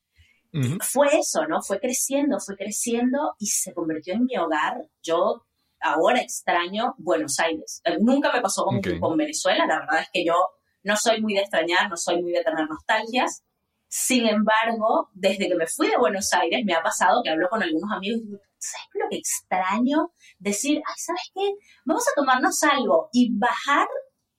[0.80, 1.60] Fue eso, ¿no?
[1.60, 4.88] Fue creciendo, fue creciendo y se convirtió en mi hogar.
[5.02, 5.45] Yo
[5.80, 7.80] ahora extraño Buenos Aires.
[7.84, 10.34] Eh, nunca me pasó con, con Venezuela, la verdad es que yo
[10.82, 13.42] no soy muy de extrañar, no soy muy de tener nostalgias,
[13.88, 17.62] sin embargo, desde que me fui de Buenos Aires, me ha pasado que hablo con
[17.62, 20.12] algunos amigos y digo, ¿sabes lo que extraño?
[20.38, 21.54] Decir, ay, ¿sabes qué?
[21.84, 23.86] Vamos a tomarnos algo y bajar,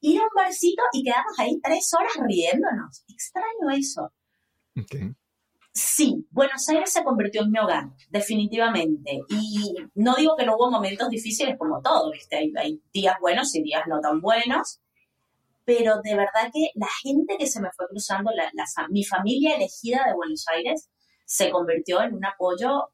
[0.02, 3.04] ir a un barcito y quedarnos ahí tres horas riéndonos.
[3.08, 4.12] Extraño eso.
[5.79, 9.19] Sí, Buenos Aires se convirtió en mi hogar, definitivamente.
[9.29, 12.51] Y no digo que no hubo momentos difíciles como todo, ¿viste?
[12.57, 14.79] hay días buenos y días no tan buenos
[15.67, 18.49] pero de verdad que la gente que se me fue cruzando, la,
[18.89, 20.89] mi familia elegida de Buenos Aires,
[21.25, 22.93] se convirtió en un apoyo,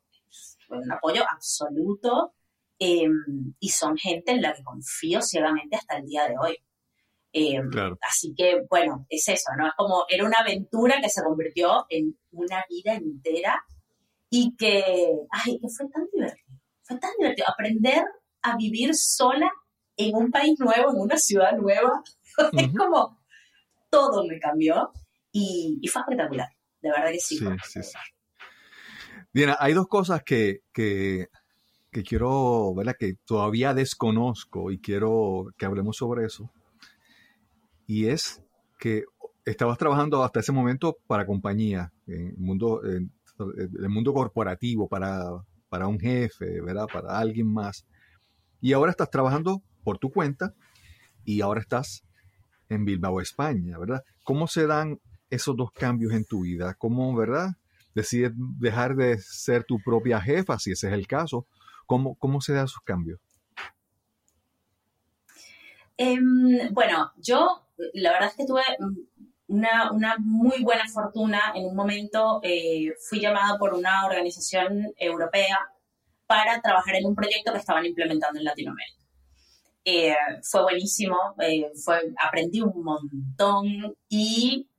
[0.70, 2.34] un apoyo absoluto
[2.80, 6.58] em, y son gente en la que confío ciegamente hasta el día de hoy.
[7.36, 7.68] Em,
[8.02, 9.68] así que, bueno, es eso, ¿no?
[9.68, 13.66] Es como, era una aventura que se convirtió en una vida entera
[14.30, 14.84] y que,
[15.32, 18.04] ay, que fue tan divertido, fue tan divertido aprender
[18.44, 19.50] a vivir sola
[19.98, 22.04] en un país nuevo, en una ciudad nueva,
[22.54, 23.20] es como
[23.90, 24.92] todo me cambió
[25.32, 26.50] y, fue espectacular,
[26.82, 27.38] de verdad que sí.
[27.38, 27.98] Sí, sí,
[29.34, 31.28] Bien, hay dos cosas que, que,
[32.08, 32.96] quiero, ¿verdad?
[33.00, 36.52] Que todavía desconozco y quiero que hablemos sobre eso.
[37.88, 38.42] Y es
[38.80, 39.04] que
[39.46, 45.24] estabas trabajando hasta ese momento para compañía, en el mundo, en el mundo corporativo, para,
[45.70, 46.88] para un jefe, ¿verdad?
[46.92, 47.86] Para alguien más.
[48.62, 50.54] Y ahora estás trabajando por tu cuenta
[51.26, 52.04] y ahora estás
[52.70, 54.04] en Bilbao, España, ¿verdad?
[54.24, 56.74] ¿Cómo se dan esos dos cambios en tu vida?
[56.76, 57.50] ¿Cómo, verdad?
[57.94, 61.46] Decides dejar de ser tu propia jefa, si ese es el caso.
[61.86, 63.20] ¿Cómo, cómo se dan esos cambios?
[65.98, 68.62] Em, bueno, yo la verdad es que tuve
[69.48, 71.54] una, una muy buena fortuna.
[71.56, 75.60] En un momento eh, fui llamada por una organización europea
[76.26, 79.04] para trabajar en un proyecto que estaban implementando en Latinoamérica.
[79.86, 80.16] Eh,
[80.50, 83.66] fue buenísimo, eh, fue, aprendí un montón
[84.08, 84.70] y,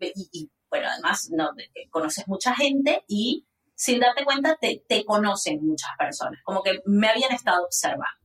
[0.71, 1.51] bueno, además no,
[1.91, 7.09] conoces mucha gente y sin darte cuenta te, te, conocen muchas personas, como que me
[7.09, 8.24] habían estado observando.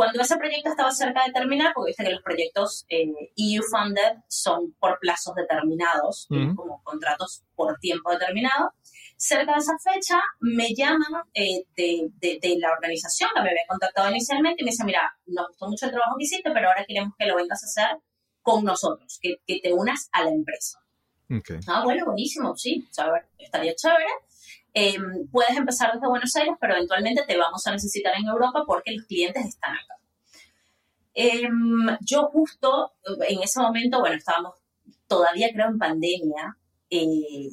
[0.00, 4.16] Cuando ese proyecto estaba cerca de terminar, porque viste que los proyectos eh, EU funded
[4.28, 8.72] son por plazos determinados, como contratos por tiempo determinado,
[9.18, 14.08] cerca de esa fecha me llaman eh, de, de, la organización que me había contactado
[14.08, 17.12] inicialmente y me dice, mira, nos gustó mucho el trabajo que hiciste, pero ahora queremos
[17.18, 17.98] que lo vengas a hacer
[18.40, 20.78] con nosotros, que, que te unas a la empresa.
[21.66, 22.88] Ah, bueno, buenísimo, sí,
[23.36, 24.08] estaría chévere.
[24.72, 28.92] Em, puedes empezar desde Buenos Aires, pero eventualmente te vamos a necesitar en Europa porque
[28.92, 29.96] los clientes están acá.
[31.14, 32.92] Em, yo justo
[33.28, 34.54] en ese momento, bueno, estábamos
[35.08, 36.56] todavía creo en pandemia,
[36.88, 37.50] eh,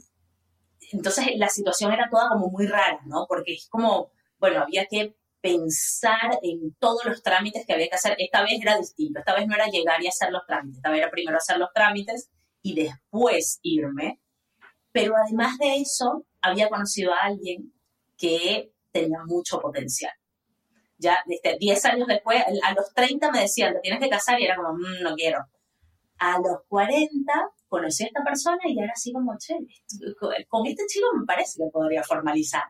[0.92, 3.26] entonces la situación era toda como muy rara, ¿no?
[3.28, 8.16] Porque es como, bueno, había que pensar en todos los trámites que había que hacer.
[8.20, 11.00] Esta vez era distinto, esta vez no era llegar y hacer los trámites, esta vez
[11.00, 12.30] era primero hacer los trámites
[12.62, 14.20] y después irme.
[14.92, 17.74] Pero además de eso, había conocido a alguien
[18.18, 20.12] que tenía mucho potencial.
[20.98, 24.46] Ya desde 10 años después, a los 30 me decían, te tienes que casar y
[24.46, 25.46] era como, mm, no quiero.
[26.18, 27.34] A los 40
[27.68, 29.56] conocí a esta persona y era así como, che,
[30.48, 32.64] con este chico me parece que podría formalizar.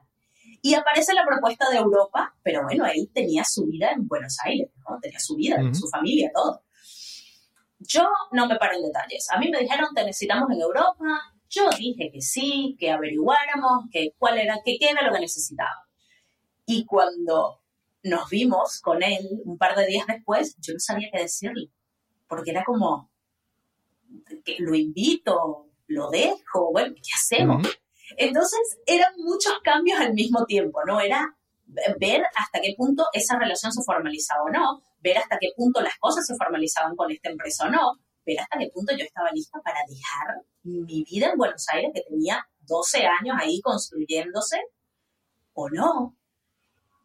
[0.61, 4.69] Y aparece la propuesta de Europa, pero bueno, él tenía su vida en Buenos Aires,
[4.77, 4.97] ¿no?
[4.99, 6.63] tenía su vida, su familia, todo.
[7.79, 9.27] Yo no me paro en detalles.
[9.31, 11.36] A mí me dijeron, te necesitamos en Europa.
[11.49, 15.87] Yo dije que sí, que averiguáramos, que cuál era, que qué era lo que necesitaba.
[16.65, 17.61] Y cuando
[18.03, 21.69] nos vimos con él un par de días después, yo no sabía qué decirle,
[22.27, 23.09] porque era como,
[24.43, 27.67] que lo invito, lo dejo, bueno, ¿qué hacemos?
[28.17, 30.99] Entonces, eran muchos cambios al mismo tiempo, ¿no?
[31.01, 31.35] Era
[31.99, 35.97] ver hasta qué punto esa relación se formalizaba o no, ver hasta qué punto las
[35.97, 39.59] cosas se formalizaban con esta empresa o no, ver hasta qué punto yo estaba lista
[39.63, 44.57] para dejar mi vida en Buenos Aires, que tenía 12 años ahí construyéndose,
[45.53, 46.15] o no.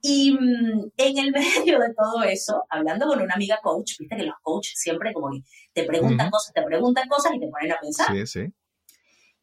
[0.03, 4.25] Y mm, en el medio de todo eso, hablando con una amiga coach, viste que
[4.25, 6.33] los coaches siempre como que te preguntan Ujú.
[6.33, 8.09] cosas, te preguntan cosas y te ponen a pensar.
[8.09, 8.53] Sí, sí.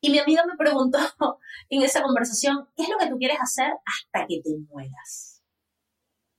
[0.02, 0.98] Y mi amiga me preguntó
[1.70, 5.42] en esa conversación, ¿qué es lo que tú quieres hacer hasta que te mueras?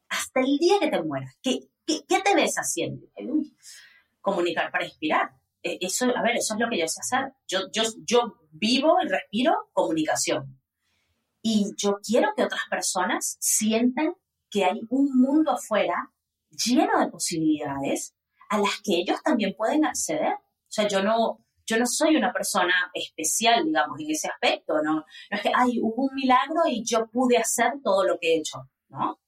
[0.08, 1.34] Hasta el día que te mueras.
[1.42, 3.06] ¿Qué, qué, qué te ves haciendo?
[3.16, 3.54] Uy,
[4.20, 5.30] comunicar para inspirar.
[5.62, 7.32] Eh, Eso, a ver, eso es lo que yo sé hacer.
[7.46, 10.60] Yo, yo, yo vivo y respiro comunicación.
[11.42, 14.14] Y yo quiero que otras personas sientan
[14.50, 16.12] que hay un mundo afuera
[16.50, 18.14] lleno de posibilidades
[18.50, 20.34] a las que ellos también pueden acceder.
[20.34, 24.94] O sea, yo no, yo no soy una persona especial, digamos, en ese aspecto, ¿no?
[24.94, 28.38] No es que, ay, hubo un milagro y yo pude hacer todo lo que he
[28.38, 29.20] hecho, ¿no?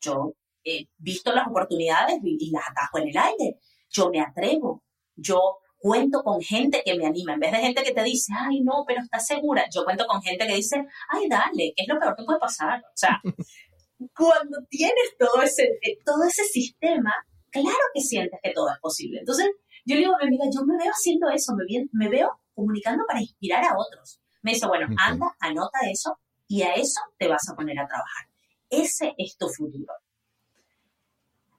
[0.00, 3.58] Yo he visto las oportunidades y las atajo en el aire.
[3.88, 4.82] Yo me atrevo.
[5.16, 7.34] Yo cuento con gente que me anima.
[7.34, 9.66] En vez de gente que te dice, ay, no, pero estás segura.
[9.70, 12.80] Yo cuento con gente que dice, ay, dale, ¿qué es lo peor que puede pasar?
[12.80, 13.20] O sea,
[14.16, 17.12] cuando tienes todo ese, eh, todo ese sistema,
[17.50, 19.18] claro que sientes que todo es posible.
[19.20, 19.50] Entonces,
[19.84, 23.04] yo le digo a mi amiga, yo me veo haciendo eso, me, me veo comunicando
[23.06, 24.20] para inspirar a otros.
[24.40, 26.18] Me dice, bueno, anda, anota eso
[26.48, 28.26] y a eso te vas a poner a trabajar.
[28.70, 29.92] Ese es tu futuro.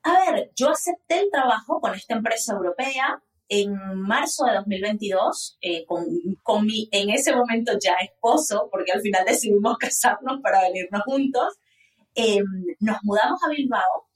[0.06, 5.84] A ver, yo acepté el trabajo con esta empresa europea en marzo de 2022 eh,
[5.88, 6.06] con,
[6.44, 11.58] con mi en ese momento ya esposo, porque al final decidimos casarnos para venirnos juntos.
[12.14, 12.40] Eh,
[12.82, 14.08] nos mudamos a Bilbao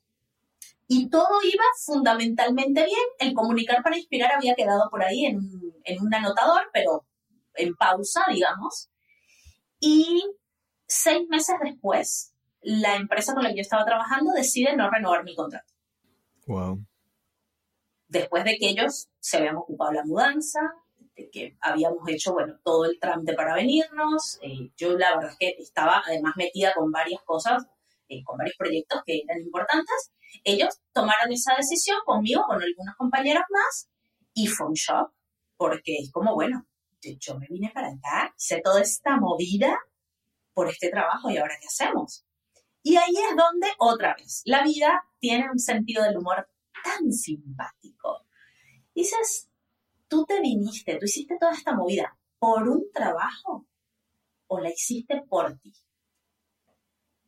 [0.87, 3.07] y todo iba fundamentalmente bien.
[3.17, 5.39] El comunicar para inspirar había quedado por ahí en,
[5.85, 7.07] en un anotador, pero
[7.55, 8.91] en pausa, digamos.
[9.79, 10.23] Y
[10.85, 15.35] seis meses después, la empresa con la que yo estaba trabajando decide no renovar mi
[15.35, 15.78] contrato.
[16.49, 16.83] Wow.
[18.07, 20.59] Después de que ellos se habían ocupado la mudanza,
[21.15, 24.39] de que habíamos hecho, bueno, todo el trámite para venirnos.
[24.41, 27.67] eh, yo la verdad es que estaba además metida con varias cosas,
[28.07, 30.11] eh, con varios proyectos que eran importantes.
[30.43, 33.87] Ellos tomaron esa decisión conmigo, con algunos compañeros más,
[34.33, 35.13] y fue un shock,
[35.55, 36.65] porque es como, bueno,
[37.03, 39.77] yo, yo me vine para acá, hice toda esta movida
[40.55, 42.25] por este trabajo y ahora qué hacemos.
[42.89, 46.49] Y ahí es donde, otra vez, la vida tiene un sentido del humor
[46.83, 48.25] tan simpático.
[48.95, 49.47] Dices,
[50.07, 53.67] tú te viniste, tú hiciste toda esta movida por un trabajo
[54.47, 55.71] o la hiciste por ti.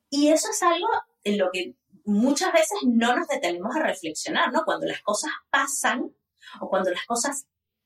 [0.10, 0.90] Y eso es algo
[1.24, 4.64] en lo que muchas veces no nos detenemos a reflexionar, ¿no?
[4.66, 6.12] Cuando las cosas pasan
[6.60, 7.46] o cuando las cosas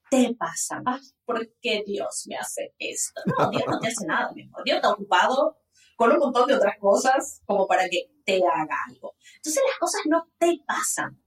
[0.09, 0.81] te pasan.
[0.85, 3.21] Ay, ¿por qué Dios me hace esto?
[3.25, 4.63] No, Dios no te hace nada, mi amor.
[4.63, 5.57] Dios está ocupado
[5.95, 9.15] con un montón de otras cosas como para que te haga algo.
[9.35, 11.21] Entonces las cosas no te pasan.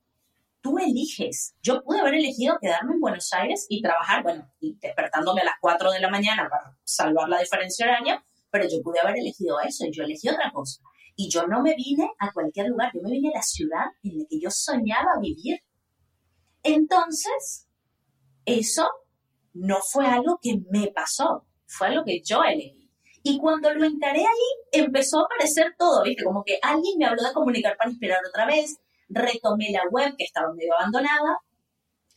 [0.61, 1.55] Tú eliges.
[1.63, 5.55] Yo pude haber elegido quedarme en Buenos Aires y trabajar, bueno, y despertándome a las
[5.61, 9.87] 4 de la mañana para salvar la diferencia horaria, pero yo pude haber elegido eso
[9.87, 10.83] y yo elegí otra cosa.
[11.15, 14.19] Y yo no me vine a cualquier lugar, yo me vine a la ciudad en
[14.19, 15.59] la que yo soñaba vivir.
[16.63, 17.69] Entonces,
[18.45, 18.89] eso
[19.55, 22.78] no fue algo que me pasó, fue algo que yo elegí.
[23.29, 26.25] Y cuando lo encaré ahí, empezó a aparecer todo, ¿viste?
[26.25, 28.79] Como que alguien me habló de comunicar para inspirar otra vez,
[29.11, 31.37] retomé la web que estaba medio abandonada,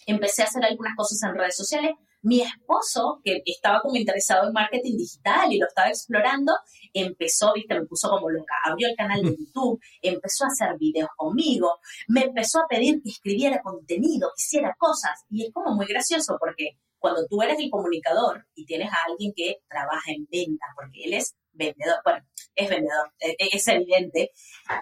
[0.06, 1.96] empecé a hacer algunas cosas en redes sociales.
[2.22, 6.54] Mi esposo, que estaba como interesado en marketing digital y lo estaba explorando,
[6.94, 11.10] empezó, viste, me puso como loca, abrió el canal de YouTube, empezó a hacer videos
[11.18, 15.26] conmigo, me empezó a pedir que escribiera contenido, que hiciera cosas.
[15.30, 19.34] Y es como muy gracioso porque cuando tú eres el comunicador y tienes a alguien
[19.36, 22.24] que trabaja en ventas, porque él es vendedor, bueno,
[22.56, 24.32] es vendedor, eh, es evidente,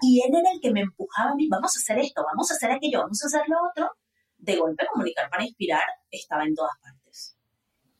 [0.02, 2.54] y él era el que me empujaba a mí, vamos a hacer esto, vamos a
[2.54, 3.90] hacer aquello, vamos a hacer lo otro,
[4.36, 7.36] de golpe comunicar para inspirar estaba en todas partes.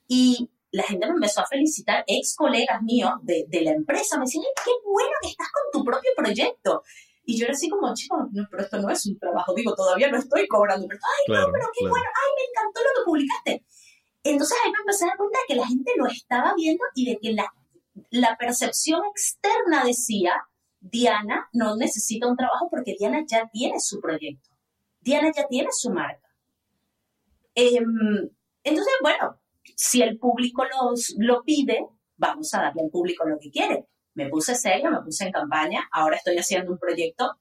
[0.07, 4.25] Y la gente me empezó a felicitar, ex colegas míos de, de la empresa, me
[4.25, 6.83] decían, "Ay, qué bueno que estás con tu propio proyecto.
[7.25, 10.09] Y yo era así como, chico, no, pero esto no es un trabajo, digo, todavía
[10.09, 11.91] no estoy cobrando, pero, ay, Claro, no, pero qué claro.
[11.91, 13.65] bueno, ay, me encantó lo que publicaste.
[14.23, 17.05] Entonces ahí me empecé a dar cuenta de que la gente lo estaba viendo y
[17.05, 17.51] de que la,
[18.11, 20.33] la percepción externa decía,
[20.79, 24.49] Diana no necesita un trabajo porque Diana ya tiene su proyecto.
[24.99, 26.27] Diana ya tiene su marca.
[27.55, 28.29] Em,
[28.63, 29.39] entonces, bueno,
[29.75, 33.87] si el público los, lo pide, vamos a darle al público lo que quiere.
[34.13, 37.37] Me puse seria, me puse en campaña, ahora estoy haciendo un proyecto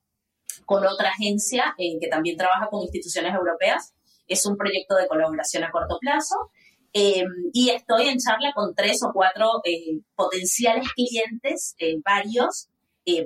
[0.64, 3.94] con otra agencia eh, que también trabaja con instituciones europeas.
[4.26, 6.50] Es un proyecto de colaboración a corto plazo.
[6.92, 12.68] Eh, y estoy en charla con tres o cuatro eh, potenciales clientes, varios,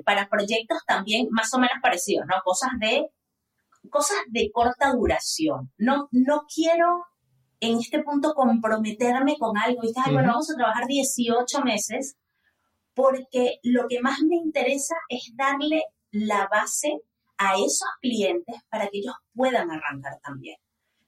[0.03, 2.35] para proyectos también más o menos parecidos, ¿no?
[2.43, 3.07] Cosas de,
[3.89, 5.71] cosas de corta duración.
[5.77, 7.05] No, no quiero
[7.59, 12.17] en este punto comprometerme con algo y decir, bueno, vamos a trabajar 18 meses,
[12.93, 17.01] porque lo que más me interesa es darle la base
[17.37, 20.57] a esos clientes para que ellos puedan arrancar también.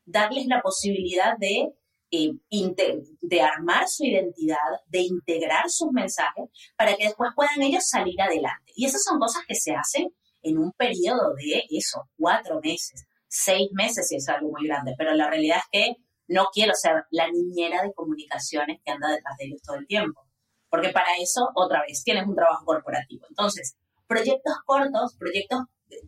[0.05, 1.73] Darles la posibilidad de,
[2.09, 6.45] de armar su identidad, de integrar sus mensajes
[6.77, 8.71] para que después puedan ellos salir adelante.
[8.75, 13.69] Y esas son cosas que se hacen en un periodo de eso, cuatro meses, seis
[13.73, 15.95] meses si es algo muy grande, pero la realidad es que
[16.27, 20.21] no quiero ser la niñera de comunicaciones que anda detrás de ellos todo el tiempo,
[20.69, 23.25] porque para eso, otra vez, tienes un trabajo corporativo.
[23.29, 23.77] Entonces,
[24.07, 25.61] proyectos cortos, proyectos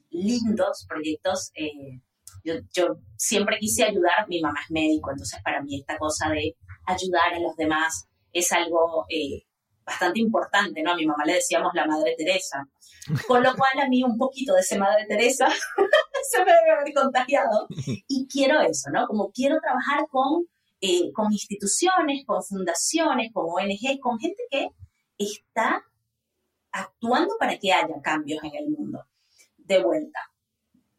[0.09, 1.51] lindos, proyectos...
[1.55, 2.01] Eh,
[2.43, 7.33] yo, siempre quise ayudar, mi mamá es médico, entonces para mí esta cosa de ayudar
[7.33, 9.43] a los demás es algo eh,
[9.85, 10.91] bastante importante, ¿no?
[10.91, 12.67] A mi mamá le decíamos la Madre Teresa,
[13.27, 15.47] con lo cual a mí un poquito de ese Madre Teresa
[16.29, 17.67] se me debe haber contagiado
[18.07, 19.07] y quiero eso, ¿no?
[19.07, 20.45] Como quiero trabajar con,
[20.81, 24.67] eh, con instituciones, con fundaciones, con ONG, con gente que
[25.17, 25.83] está
[26.71, 29.05] actuando para que haya cambios en el mundo.
[29.57, 30.19] De vuelta,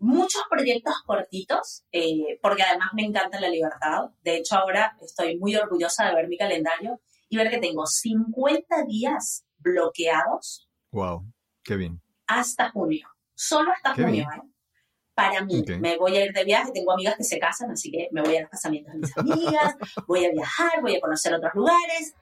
[0.00, 4.10] muchos proyectos cortitos, eh, porque además me encanta la libertad.
[4.22, 8.84] De hecho, ahora estoy muy orgullosa de ver mi calendario y ver que tengo 50
[8.86, 10.68] días bloqueados.
[10.90, 11.24] Wow,
[11.62, 12.02] qué bien.
[12.26, 13.06] Hasta junio.
[13.34, 14.42] Solo hasta junio, ¿eh?
[15.14, 18.08] Para mí, me voy a ir de viaje, tengo amigas que se casan, así que
[18.10, 19.76] me voy a los casamientos de mis amigas,
[20.06, 22.14] voy a viajar, voy a conocer otros lugares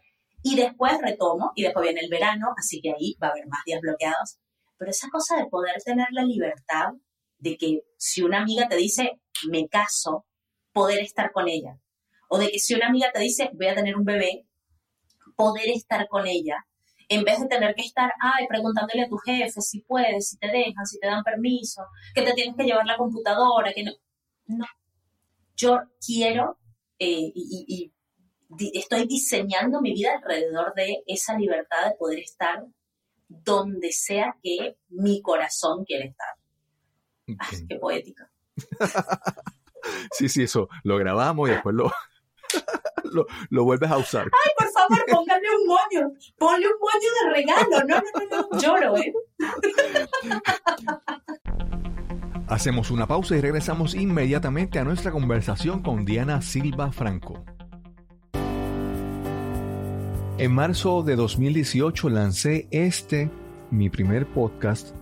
[0.43, 3.61] y después retomo y después viene el verano, así que ahí va a haber más
[3.65, 4.39] días bloqueados.
[4.79, 6.91] Pero esa cosa de poder tener la libertad
[7.39, 9.21] de que si una amiga te dice,
[9.51, 10.27] me caso,
[10.73, 11.79] poder estar con ella.
[12.29, 14.47] O de que si una amiga te dice, voy a tener un bebé,
[15.37, 16.67] poder estar con ella.
[17.09, 20.49] En vez de tener que estar, ay, preguntándole a tu jefe si puedes, si te
[20.49, 21.83] dejan, si te dan permiso,
[22.15, 23.93] que te tienes que llevar la computadora, que no.
[24.47, 24.67] No.
[25.57, 26.59] Yo quiero
[26.99, 27.93] eh, y
[28.75, 32.65] estoy diseñando mi vida alrededor de esa libertad de poder estar
[33.29, 36.38] donde sea que mi corazón quiere estar.
[37.39, 38.31] Ay, qué poética.
[40.13, 41.75] sí, sí, eso lo grabamos y después
[43.05, 44.25] lo, lo, vuelves a usar.
[44.25, 46.13] Ay, por favor, póngale un moño.
[46.39, 47.87] Ponle un moño de regalo.
[47.87, 48.59] No, no, no, no.
[48.61, 49.13] Lloro, ¿eh?
[52.49, 57.45] Hacemos una pausa y regresamos inmediatamente a nuestra conversación con Diana Silva Franco.
[60.39, 63.31] En marzo de 2018 lancé este,
[63.71, 64.95] mi primer podcast,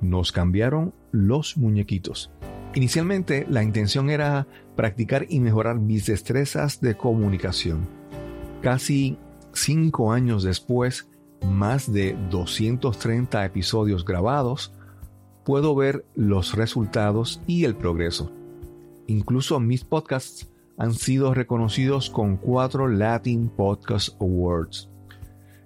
[0.00, 2.30] Nos cambiaron los muñequitos.
[2.74, 4.46] Inicialmente la intención era
[4.76, 7.88] practicar y mejorar mis destrezas de comunicación.
[8.60, 9.18] Casi
[9.52, 11.08] cinco años después,
[11.42, 14.72] más de 230 episodios grabados,
[15.44, 18.30] puedo ver los resultados y el progreso.
[19.06, 24.90] Incluso mis podcasts han sido reconocidos con cuatro Latin Podcast Awards.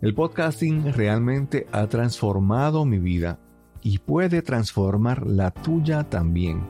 [0.00, 3.38] El podcasting realmente ha transformado mi vida
[3.82, 6.62] y puede transformar la tuya también.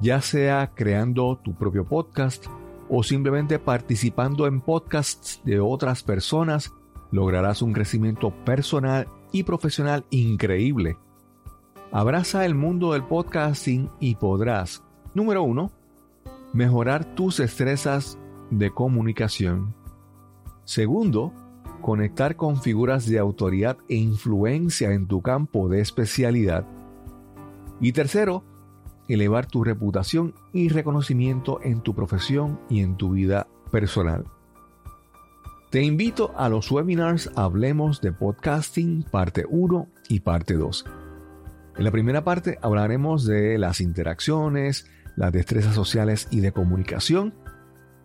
[0.00, 2.46] Ya sea creando tu propio podcast
[2.88, 6.72] o simplemente participando en podcasts de otras personas,
[7.10, 10.96] lograrás un crecimiento personal y profesional increíble.
[11.92, 14.82] Abraza el mundo del podcasting y podrás,
[15.14, 15.72] número uno,
[16.52, 18.18] mejorar tus destrezas
[18.50, 19.74] de comunicación.
[20.64, 21.32] Segundo,
[21.80, 26.66] conectar con figuras de autoridad e influencia en tu campo de especialidad.
[27.80, 28.44] Y tercero,
[29.08, 34.24] elevar tu reputación y reconocimiento en tu profesión y en tu vida personal.
[35.70, 40.84] Te invito a los webinars Hablemos de Podcasting parte 1 y parte 2.
[41.76, 47.34] En la primera parte hablaremos de las interacciones, las destrezas sociales y de comunicación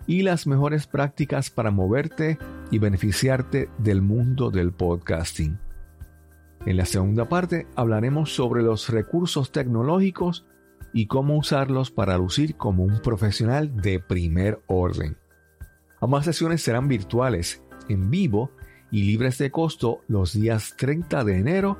[0.08, 2.38] y las mejores prácticas para moverte
[2.72, 5.60] y beneficiarte del mundo del podcasting.
[6.66, 10.46] En la segunda parte hablaremos sobre los recursos tecnológicos
[10.94, 15.18] y cómo usarlos para lucir como un profesional de primer orden.
[16.02, 18.52] Ambas sesiones serán virtuales, en vivo
[18.92, 21.78] y libres de costo los días 30 de enero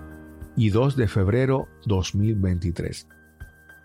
[0.56, 3.08] y 2 de febrero 2023.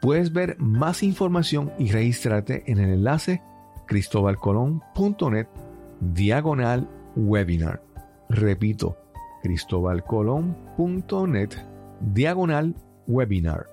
[0.01, 3.42] Puedes ver más información y registrarte en el enlace
[3.86, 5.46] cristobalcolón.net
[6.01, 7.82] diagonal webinar.
[8.28, 8.96] Repito,
[9.42, 11.51] cristobalcolón.net
[12.01, 12.76] diagonal
[13.07, 13.66] webinar.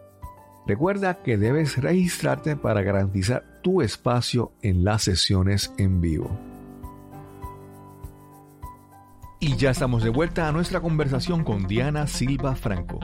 [0.66, 6.38] Recuerda que debes registrarte para garantizar tu espacio en las sesiones en vivo.
[9.40, 13.00] Y ya estamos de vuelta a nuestra conversación con Diana Silva Franco.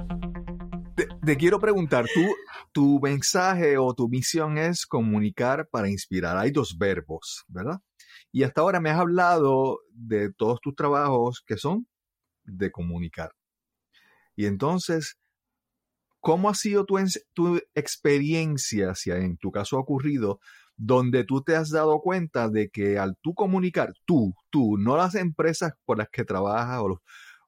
[0.96, 2.22] Te, te quiero preguntar, ¿tú,
[2.74, 6.38] tu mensaje o tu misión es comunicar para inspirar.
[6.38, 7.80] Hay dos verbos, ¿verdad?
[8.34, 11.88] Y hasta ahora me has hablado de todos tus trabajos que son
[12.44, 13.32] de comunicar.
[14.36, 15.20] Y entonces,
[16.20, 16.98] ¿cómo ha sido tu,
[17.76, 20.40] experiencia, si en tu caso ha ocurrido,
[20.76, 25.14] donde tú te has dado cuenta de que al tú comunicar, tú, tú, no las
[25.14, 26.82] empresas por las que trabajas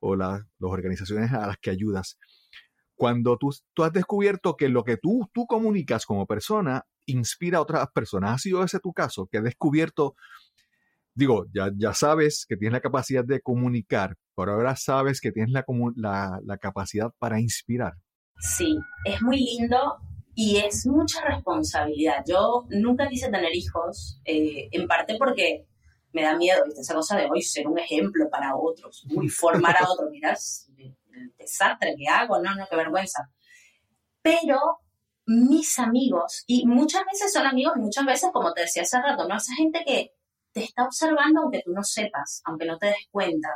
[0.02, 2.20] o, las organizaciones a las que ayudas,
[2.94, 7.62] cuando tú, tú has descubierto que lo que tú, tú comunicas como persona inspira a
[7.62, 9.28] otras personas, ¿ha sido ese tu caso?
[9.28, 10.16] Que has descubierto,
[11.16, 15.52] digo, ya, ya sabes que tienes la capacidad de comunicar, pero ahora sabes que tienes
[15.52, 17.94] la, la, la capacidad para inspirar.
[18.38, 19.98] Sí, es muy lindo
[20.36, 22.24] y es mucha responsabilidad.
[22.28, 25.66] Yo nunca quise tener hijos, eh, en parte porque
[26.12, 26.82] me da miedo, ¿viste?
[26.82, 31.34] Esa cosa de hoy ser un ejemplo para otros, uy, formar a otros, mirás el
[31.38, 33.32] desastre que hago, no, no, qué vergüenza.
[34.22, 34.80] Pero
[35.26, 39.28] mis amigos, y muchas veces son amigos y muchas veces, como te decía hace rato,
[39.28, 39.38] ¿no?
[39.38, 40.14] Esa gente que
[40.56, 43.50] te está observando aunque tú no sepas, aunque no te des cuenta.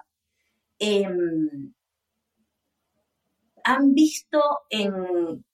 [0.80, 1.74] em,
[3.64, 5.46] han visto en,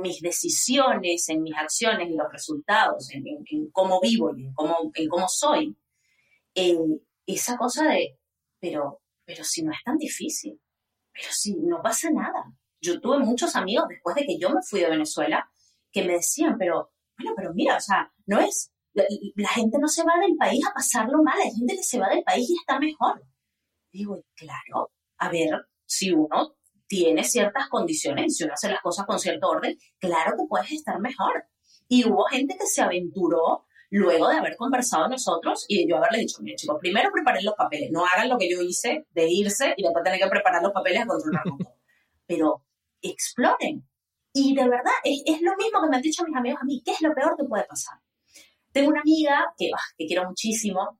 [0.00, 3.24] mis decisiones, en mis acciones, en los resultados, en,
[3.72, 4.76] cómo vivo y en cómo,
[5.10, 5.76] cómo soy,
[6.54, 6.78] eh,
[7.26, 8.18] esa cosa de,
[8.60, 10.60] pero, pero si no es tan difícil,
[11.12, 12.52] pero si no pasa nada.
[12.80, 15.50] Yo tuve muchos amigos después de que yo me fui de Venezuela
[15.90, 20.02] que me decían, pero, bueno, pero mira, o sea, no es, la, gente no se
[20.04, 22.78] va del país a pasarlo mal, hay gente que se va del país y está
[22.78, 23.22] mejor.
[23.92, 29.18] Digo, claro, a ver, si uno tiene ciertas condiciones, si uno hace las cosas con
[29.18, 31.44] cierto orden, claro que puedes estar mejor.
[31.88, 36.20] Y hubo gente que se aventuró luego de haber conversado nosotros y de yo haberle
[36.20, 39.74] dicho, mire chicos, primero preparen los papeles, no hagan lo que yo hice de irse
[39.76, 41.74] y después tener que preparar los papeles a control remoto.
[42.26, 42.64] Pero
[43.02, 43.86] exploren.
[44.32, 46.82] Y de verdad, es, es lo mismo que me han dicho mis amigos a mí,
[46.82, 47.98] ¿qué es lo peor que puede pasar?
[48.72, 50.98] Tengo una amiga que, ah, que quiero muchísimo,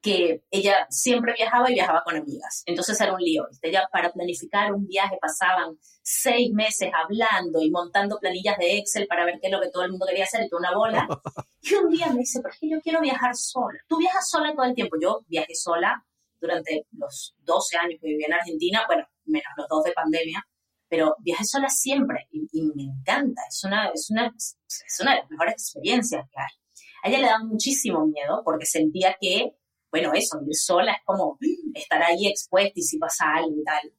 [0.00, 2.62] que ella siempre viajaba y viajaba con amigas.
[2.66, 3.46] Entonces era un lío.
[3.48, 3.68] ¿viste?
[3.68, 9.24] Ella para planificar un viaje pasaban seis meses hablando y montando planillas de Excel para
[9.24, 11.08] ver qué es lo que todo el mundo quería hacer y toda una bola.
[11.60, 13.78] Y un día me dice, pero es que yo quiero viajar sola.
[13.88, 14.96] Tú viajas sola todo el tiempo.
[15.02, 16.02] Yo viajé sola
[16.40, 20.46] durante los 12 años que viví en Argentina, bueno, menos los dos de pandemia,
[20.88, 23.42] pero viajé sola siempre y, y me encanta.
[23.48, 26.67] Es una, es, una, es una de las mejores experiencias que hay.
[27.02, 29.58] A ella le daba muchísimo miedo porque sentía que
[29.90, 31.38] bueno, eso, ir sola es como
[31.74, 33.92] estar ahí expuesta y si pasa algo y tal.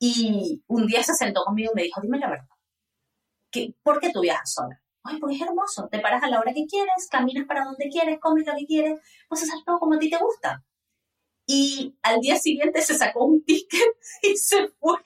[0.00, 2.48] Y un día se sentó conmigo y me dijo, dime la verdad,
[3.50, 4.80] ¿qué, ¿por qué tú viajas sola?
[5.04, 8.18] Ay, porque es hermoso, te paras a la hora que quieres, caminas para donde quieres,
[8.20, 10.64] comes lo que quieres, puedes hacer todo como a ti te gusta.
[11.50, 13.80] Y al día siguiente se sacó un ticket
[14.22, 14.98] y se fue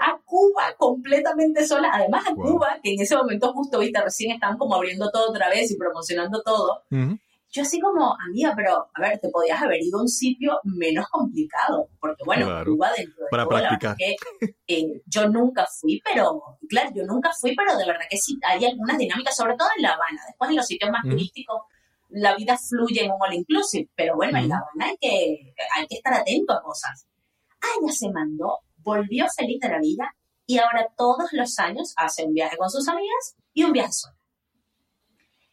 [0.00, 1.88] a Cuba completamente sola.
[1.92, 2.52] Además, a Wow.
[2.52, 5.76] Cuba, que en ese momento justo, viste, recién estaban como abriendo todo otra vez y
[5.78, 6.82] promocionando todo.
[6.90, 7.16] Ujú.
[7.54, 11.06] Yo así como, amiga, pero a ver, te podías haber ido a un sitio menos
[11.10, 13.96] complicado, porque bueno, Claro, Cuba dentro de para todo, practicar.
[13.96, 14.16] que
[14.66, 18.64] eh, yo nunca fui, pero, claro, yo nunca fui, pero de verdad que sí, hay
[18.64, 21.10] algunas dinámicas, sobre todo en La Habana, después en los sitios más Ujú.
[21.12, 21.62] turísticos,
[22.12, 25.86] la vida fluye en un all inclusive, pero bueno, en La Habana hay que, hay
[25.86, 27.06] que estar atento a cosas.
[27.60, 30.14] Ah, ella se mandó, volvió feliz de la vida,
[30.46, 34.16] y ahora todos los años hace un viaje con sus amigas y un viaje sola.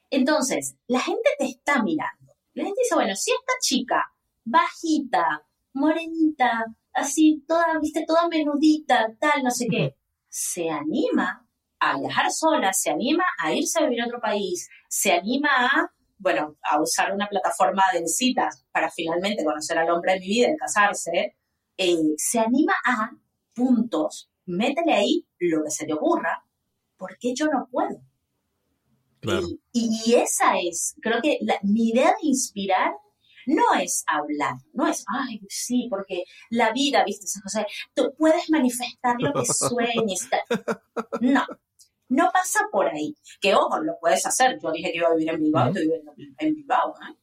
[0.09, 2.33] Entonces, la gente te está mirando.
[2.53, 4.11] La gente dice, bueno, si esta chica,
[4.43, 9.95] bajita, morenita, así, toda, viste, toda menudita, tal, no sé qué,
[10.27, 11.47] se anima
[11.79, 15.93] a viajar sola, se anima a irse a vivir a otro país, se anima a,
[16.19, 20.49] bueno, a usar una plataforma de citas para finalmente conocer al hombre de mi vida
[20.49, 21.37] y casarse,
[21.77, 23.09] eh, se anima a
[23.55, 26.45] puntos, métele ahí lo que se te ocurra,
[26.97, 28.01] porque yo no puedo.
[29.21, 29.47] Claro.
[29.73, 32.93] Y, esa es, creo que la- mi idea de inspirar
[33.45, 39.15] no es hablar, no es, ay, sí, porque la vida, viste, cosas, tú puedes manifestar
[39.19, 40.29] lo que sueñes.
[41.21, 41.45] No,
[42.09, 43.15] no pasa por ahí.
[43.39, 44.59] Que ojo, lo puedes hacer.
[44.61, 46.93] Yo dije que iba a vivir en Bilbao, estoy viviendo en Bilbao.
[46.95, 47.15] ¿eh?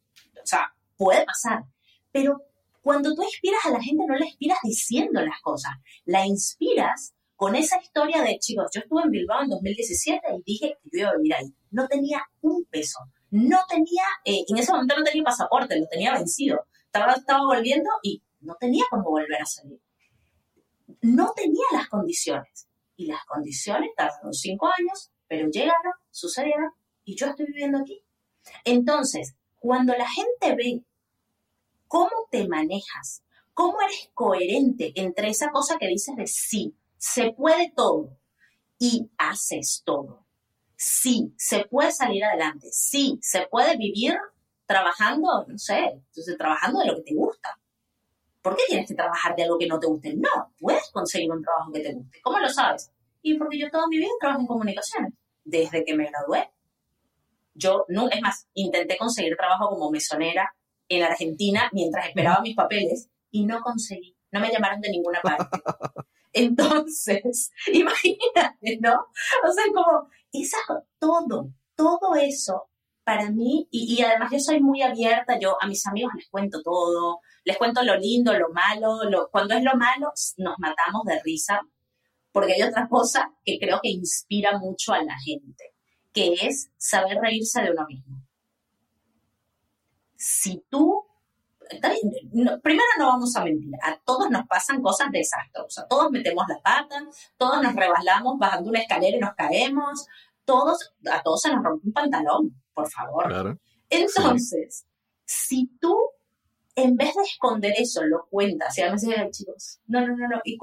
[0.42, 1.64] O sea, puede pasar.
[2.12, 2.40] Pero
[2.80, 5.72] cuando tú inspiras a la gente, no la inspiras diciendo las cosas,
[6.04, 10.78] la inspiras con esa historia de, chicos, yo estuve en Bilbao en 2017 y dije
[10.82, 11.54] que yo iba a vivir ahí.
[11.70, 12.98] No tenía un peso.
[13.30, 16.64] No tenía, eh, en ese momento no tenía pasaporte, lo tenía vencido.
[16.86, 19.80] Estaba, estaba volviendo y no tenía cómo volver a salir.
[21.02, 22.68] No tenía las condiciones.
[22.96, 26.72] Y las condiciones tardaron cinco años pero llegaron, sucedieron
[27.04, 28.02] y yo estoy viviendo aquí.
[28.64, 30.84] Entonces, cuando la gente ve
[31.88, 33.22] cómo te manejas,
[33.52, 38.16] cómo eres coherente entre esa cosa que dices de sí, se puede todo
[38.78, 40.24] y haces todo.
[40.76, 42.68] Sí, se puede salir adelante.
[42.70, 44.14] Sí, se puede vivir
[44.66, 46.02] trabajando, no sé,
[46.36, 47.58] trabajando de lo que te gusta.
[48.46, 50.14] ¿Por qué tienes que trabajar de algo que no te guste?
[50.14, 52.20] No, puedes conseguir un trabajo que te guste.
[52.22, 52.92] ¿Cómo lo sabes?
[53.20, 56.48] Y porque yo toda mi vida trabajo en comunicaciones, desde que me gradué.
[57.54, 60.54] Yo, no, es más, intenté conseguir trabajo como mesonera
[60.88, 64.16] en Argentina mientras esperaba mis papeles y no conseguí.
[64.30, 65.58] No me llamaron de ninguna parte.
[66.32, 69.08] Entonces, imagínate, ¿no?
[69.44, 70.58] O sea, como, esa,
[71.00, 72.68] todo, todo eso
[73.06, 76.60] para mí, y, y, además yo soy muy abierta, yo a mis amigos les cuento
[76.60, 81.22] todo, les cuento lo lindo, lo malo, lo, cuando es lo malo nos matamos de
[81.22, 81.60] risa,
[82.32, 85.72] porque hay otra cosa que creo que inspira mucho a la gente,
[86.12, 88.26] que es saber reírse de uno mismo.
[90.16, 91.06] Si tú,
[92.64, 97.06] primero no vamos a mentir, a todos nos pasan cosas desastrosas, todos metemos la pata,
[97.36, 100.06] todos nos rebalamos bajando una escalera y nos caemos,
[100.46, 103.26] todos, a todos se nos rompe un pantalón, por favor.
[103.28, 103.58] Claro.
[103.90, 104.86] Entonces,
[105.24, 105.94] si tú,
[106.74, 110.40] en vez de esconder eso, lo cuentas, y además dicen, chicos, no, no, no, no,
[110.44, 110.56] y,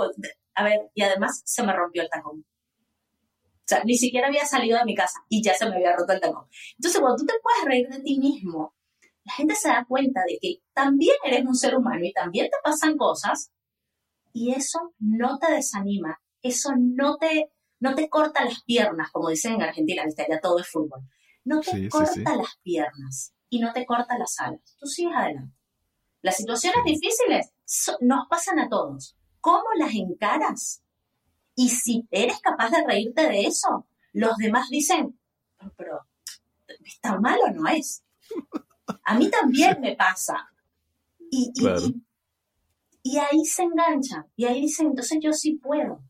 [0.55, 2.39] a ver, y además se me rompió el tacón.
[2.39, 6.13] O sea, ni siquiera había salido de mi casa y ya se me había roto
[6.13, 6.47] el tacón.
[6.77, 8.75] Entonces, cuando tú te puedes reír de ti mismo,
[9.23, 12.57] la gente se da cuenta de que también eres un ser humano y también te
[12.63, 13.51] pasan cosas
[14.33, 17.52] y eso no te desanima, eso no te,
[17.83, 20.23] no te corta las piernas, como dicen en Argentina, ¿viste?
[20.23, 21.01] allá todo es fútbol.
[21.43, 22.23] No te Sí, corta sí.
[22.23, 24.77] las piernas y no te corta las alas.
[24.79, 25.53] Tú sigues adelante.
[26.21, 29.17] Las situaciones difíciles so- nos pasan a todos.
[29.41, 30.81] ¿Cómo las encaras?
[31.55, 35.19] Y si eres capaz de reírte de eso, los demás dicen,
[35.75, 36.07] pero,
[36.65, 38.03] pero ¿está mal o no es?
[39.03, 40.49] A mí también me pasa.
[41.29, 41.81] Y, y- Claro.
[41.81, 42.03] y-
[43.03, 44.31] y ahí se enganchan.
[44.37, 46.01] Y ahí dicen, entonces yo sí puedo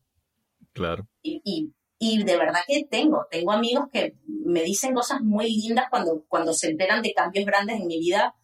[0.74, 1.08] Claro.
[1.22, 5.86] y, y, y de verdad que tengo, tengo amigos que me dicen cosas muy lindas
[5.88, 8.34] cuando, cuando se enteran de cambios grandes en mi vida.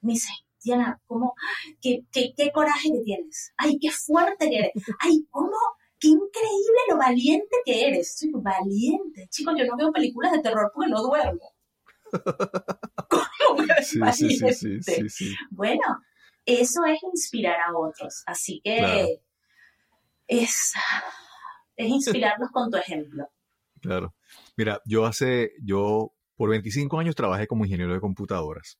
[0.00, 0.34] Me dicen,
[0.64, 1.34] Diana, ¿cómo?
[1.82, 3.52] ¿Qué, qué, qué coraje que tienes?
[3.56, 4.72] ¡Ay, qué fuerte que eres!
[5.00, 5.50] ¡Ay, cómo!
[5.98, 8.14] ¡Qué increíble lo valiente que eres!
[8.16, 9.26] Sí, valiente.
[9.30, 11.52] Chicos, yo no veo películas de terror porque no duermo.
[13.08, 14.94] ¿Cómo que eres Sí, sí, sí, sí, valiente?
[14.94, 15.34] sí, sí.
[15.50, 15.82] Bueno,
[16.46, 18.22] eso es inspirar a otros.
[18.26, 19.08] Así que Claro.
[20.26, 20.72] es,
[21.84, 23.26] es inspirarlos con tu ejemplo.
[23.80, 24.14] Claro.
[24.56, 28.78] Mira, yo hace, yo por 25 años trabajé como ingeniero de computadoras.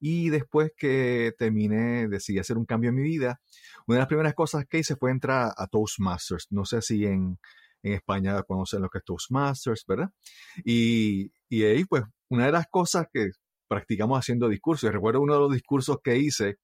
[0.00, 3.40] Y después que terminé, decidí hacer un cambio en mi vida,
[3.86, 6.48] una de las primeras cosas que hice fue entrar a Toastmasters.
[6.50, 7.38] No sé si en,
[7.82, 10.10] en España conocen lo que es Toastmasters, ¿verdad?
[10.64, 13.30] Y, y ahí, pues, una de las cosas que
[13.66, 16.56] practicamos haciendo discursos, y recuerdo uno de los discursos que hice,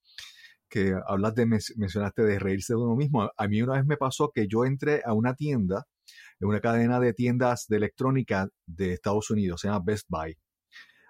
[0.70, 3.30] que hablas de, men- mencionaste de reírse de uno mismo.
[3.36, 5.84] A mí una vez me pasó que yo entré a una tienda,
[6.40, 10.36] en una cadena de tiendas de electrónica de Estados Unidos, se llama Best Buy.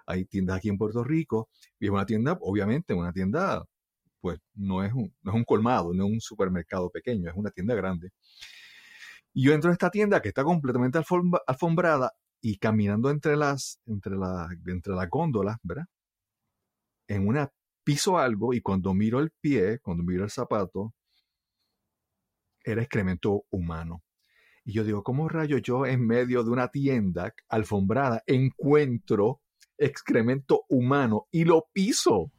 [0.07, 1.49] Hay tiendas aquí en Puerto Rico
[1.79, 3.63] y es una tienda, obviamente, una tienda,
[4.21, 7.51] pues no es un, no es un colmado, no es un supermercado pequeño, es una
[7.51, 8.09] tienda grande.
[9.33, 13.79] Y yo entro a esta tienda que está completamente alfombra- alfombrada y caminando entre las,
[13.85, 15.85] entre las, entre las góndolas, ¿verdad?
[17.07, 17.51] En una
[17.83, 20.93] piso algo y cuando miro el pie, cuando miro el zapato,
[22.63, 24.03] era excremento humano.
[24.63, 29.41] Y yo digo, ¿cómo rayo yo en medio de una tienda alfombrada encuentro
[29.77, 32.31] excremento humano y lo piso?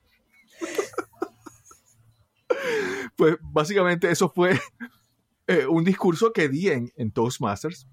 [3.16, 4.58] pues básicamente eso fue
[5.48, 7.88] eh, un discurso que di en, en Toastmasters,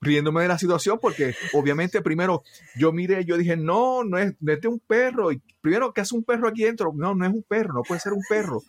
[0.00, 2.42] riéndome de la situación, porque obviamente primero
[2.76, 5.32] yo miré, yo dije, no, no es, no es de un perro.
[5.32, 6.92] Y primero, ¿qué hace un perro aquí dentro?
[6.94, 8.62] No, no es un perro, no puede ser un perro.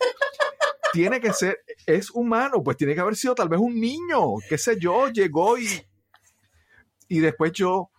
[0.92, 4.56] Tiene que ser, es humano, pues tiene que haber sido tal vez un niño, qué
[4.56, 5.66] sé yo, llegó y,
[7.08, 7.90] y después yo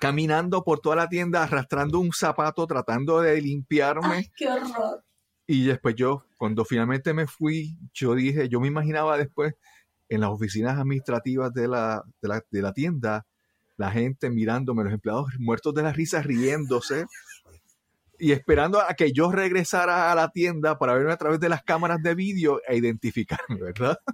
[0.00, 4.16] caminando por toda la tienda, arrastrando un zapato, tratando de limpiarme.
[4.16, 5.04] ¡Ay, qué horror!
[5.46, 9.54] Y después yo, cuando finalmente me fui, yo dije, yo me imaginaba después
[10.14, 13.26] en las oficinas administrativas de la, de la, de la tienda,
[13.76, 17.06] la gente mirándome, los empleados muertos de la risa, riéndose
[18.18, 21.62] y esperando a que yo regresara a la tienda para verme a través de las
[21.62, 23.98] cámaras de vídeo e identificarme, ¿verdad?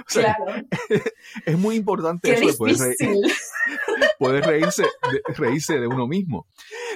[0.00, 0.66] O sea, Claro,
[1.46, 2.96] es muy importante qué eso de poder,
[4.18, 6.46] poder reírse, de, reírse de uno mismo.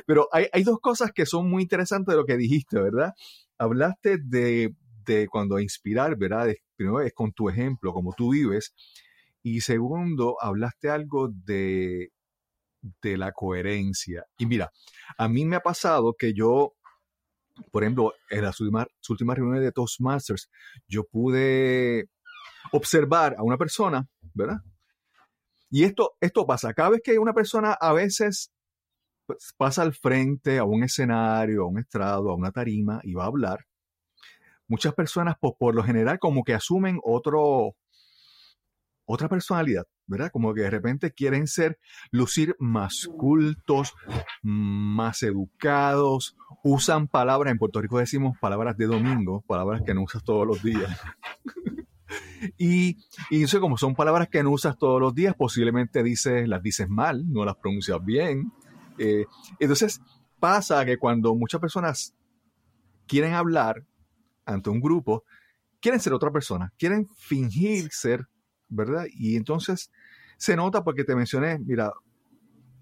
[0.05, 3.15] Pero hay, hay dos cosas que son muy interesantes de lo que dijiste, ¿verdad?
[3.59, 4.75] Hablaste de,
[5.05, 6.47] de cuando inspirar, ¿verdad?
[6.47, 6.63] De-
[7.03, 8.75] es con tu ejemplo, como tú vives,
[9.43, 12.13] Y segundo, hablaste algo de,
[13.03, 14.25] de la coherencia.
[14.39, 14.71] Y mira,
[15.19, 16.75] a mí me ha pasado que yo,
[17.71, 20.49] por ejemplo, en las últimas, últimas reuniones de Toastmasters,
[20.87, 22.09] yo pude
[22.73, 24.59] observar a una persona, ¿verdad?
[25.71, 28.53] Y esto, esto pasa, cada vez que una persona a veces
[29.57, 33.29] pasa al frente a un escenario, a un estrado, a una tarima y va a
[33.29, 33.67] hablar,
[34.73, 37.77] muchas personas por, por lo general como que asumen otro,
[39.05, 40.31] otra personalidad, ¿verdad?
[40.33, 41.79] Como que de repente quieren ser,
[42.11, 43.93] lucir más cultos,
[44.43, 50.25] más educados, usan palabras, en Puerto Rico decimos palabras de domingo, palabras que no usas
[50.25, 50.99] todos los días.
[52.57, 52.97] y,
[53.29, 56.89] y eso como son palabras que no usas todos los días, posiblemente dices, las dices
[56.89, 58.51] mal, no las pronuncias bien.
[58.97, 59.27] Eh,
[59.61, 60.01] entonces
[60.41, 62.15] pasa que cuando muchas personas
[63.07, 63.85] quieren hablar
[64.45, 65.25] ante un grupo,
[65.81, 68.27] quieren ser otra persona, quieren fingir ser
[68.73, 69.07] ¿verdad?
[69.13, 69.91] Y entonces
[70.39, 71.93] se nota porque te mencioné, mira,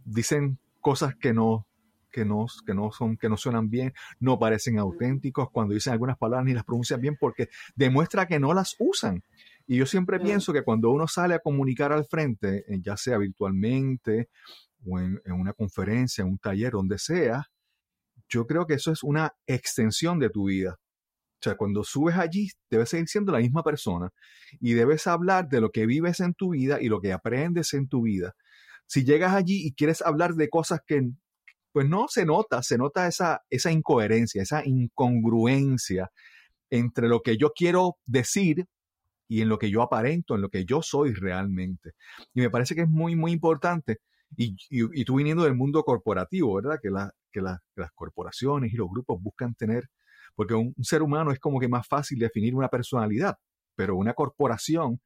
[0.05, 1.67] dicen cosas que no,
[2.11, 6.17] que no, que no son, que no suenan bien, no parecen auténticos, cuando dicen algunas
[6.17, 9.23] palabras ni las pronuncian bien porque demuestra que no las usan.
[9.67, 13.19] Y yo siempre pienso que cuando uno sale a comunicar al frente, eh, ya sea
[13.19, 14.29] virtualmente
[14.85, 17.45] o en, en una conferencia, en un taller, donde sea,
[18.29, 20.77] yo creo que eso es una extensión de tu vida.
[21.41, 24.11] O sea, cuando subes allí, debes seguir siendo la misma persona
[24.61, 27.89] y debes hablar de lo que vives en tu vida y lo que aprendes en
[27.89, 28.35] tu vida.
[28.87, 31.01] Si llegas allí y quieres hablar de cosas que,
[31.73, 36.11] pues no se nota, se nota esa, esa incoherencia, esa incongruencia
[36.69, 38.67] entre lo que yo quiero decir
[39.27, 41.93] y en lo que yo aparento, en lo que yo soy realmente.
[42.35, 43.99] Y me parece que es muy, muy importante.
[44.37, 46.79] Y, y, tú viniendo del mundo corporativo, ¿verdad?
[46.83, 49.89] Que, la, que, la, que las corporaciones y los grupos buscan tener
[50.41, 53.37] porque un, ser humano es como que más fácil definir una personalidad,
[53.77, 54.99] pero una corporación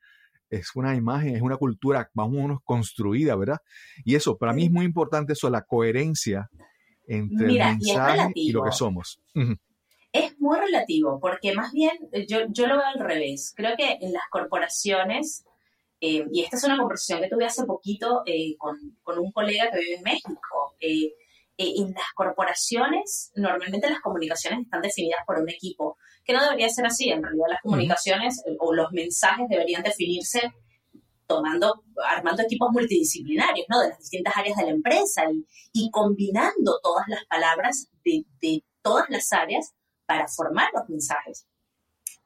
[0.49, 3.59] es una imagen, es una cultura más o menos construida, ¿verdad?
[4.05, 6.49] Y eso, para mí es muy importante eso, la coherencia
[7.09, 9.21] entre el mensaje y, lo que somos.
[10.13, 13.53] Es muy relativo, porque más bien yo, yo lo veo al revés.
[13.57, 15.45] Creo que en las corporaciones,
[16.01, 19.69] eh, y esta es una conversación que tuve hace poquito eh, con, con, un colega
[19.73, 21.15] que vive en México, eh, eh,
[21.57, 26.87] en las corporaciones, normalmente las comunicaciones están definidas por un equipo, que no debería ser
[26.87, 27.11] así.
[27.11, 30.53] En realidad las comunicaciones eh, o los mensajes deberían definirse
[31.27, 33.81] tomando, armando equipos multidisciplinarios, ¿no?
[33.81, 38.65] De las distintas áreas de la empresa y, y combinando todas las palabras de, de
[38.83, 39.75] todas las áreas
[40.07, 41.47] para formar los mensajes.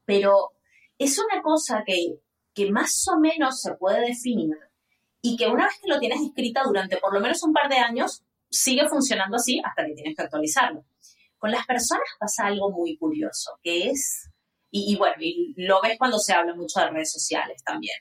[0.05, 0.51] Pero
[0.99, 2.21] es una cosa que,
[2.55, 4.57] que más o menos se puede definir
[5.21, 7.77] y que una vez que lo tienes escrita durante por lo menos un par de
[7.77, 10.85] años, sigue funcionando así hasta que tienes que actualizarlo.
[11.39, 14.29] Con las personas pasa algo muy curioso, que es,
[14.71, 17.97] y, bueno, y lo ves cuando se habla mucho de redes sociales también,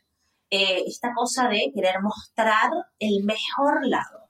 [0.50, 4.30] eh, esta cosa de querer mostrar el mejor lado,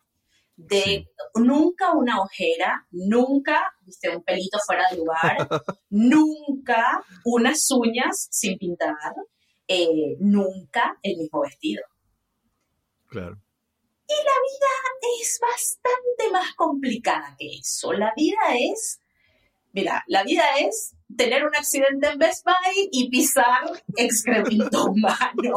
[0.56, 5.38] de nunca una ojera, nunca viste un pelito fuera de lugar,
[5.90, 9.14] nunca unas uñas sin pintar,
[9.68, 11.84] eh, nunca el mismo vestido.
[13.08, 13.40] Claro.
[14.10, 17.92] Y la vida es bastante más complicada que eso.
[17.94, 19.02] La vida es,
[19.74, 25.56] mira, la vida es tener un accidente en Best Buy y pisar excremento humano.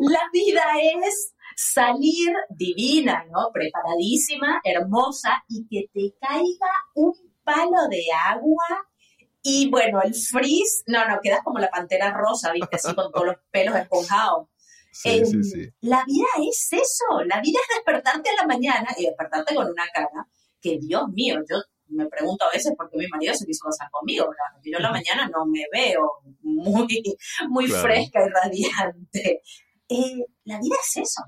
[0.00, 0.64] La vida
[1.04, 3.50] es salir divina, ¿no?
[3.52, 8.86] Preparadísima, hermosa y que te caiga un palo de agua
[9.42, 12.76] y bueno, el frizz, no, no, quedas como la pantera rosa, ¿viste?
[12.76, 14.48] Así con todos los pelos esponjados.
[14.92, 15.68] Sí, sí, sí.
[15.80, 19.86] La vida es eso, la vida es despertarte a la mañana y despertarte con una
[19.92, 20.26] cara
[20.60, 23.88] que, Dios mío, yo me pregunto a veces por qué mi marido se quiso casar
[23.90, 24.60] conmigo, ¿verdad?
[24.64, 26.08] yo en la mañana no me veo
[26.42, 27.02] muy,
[27.48, 29.42] muy fresca y radiante.
[29.88, 31.22] Eh, la vida es eso.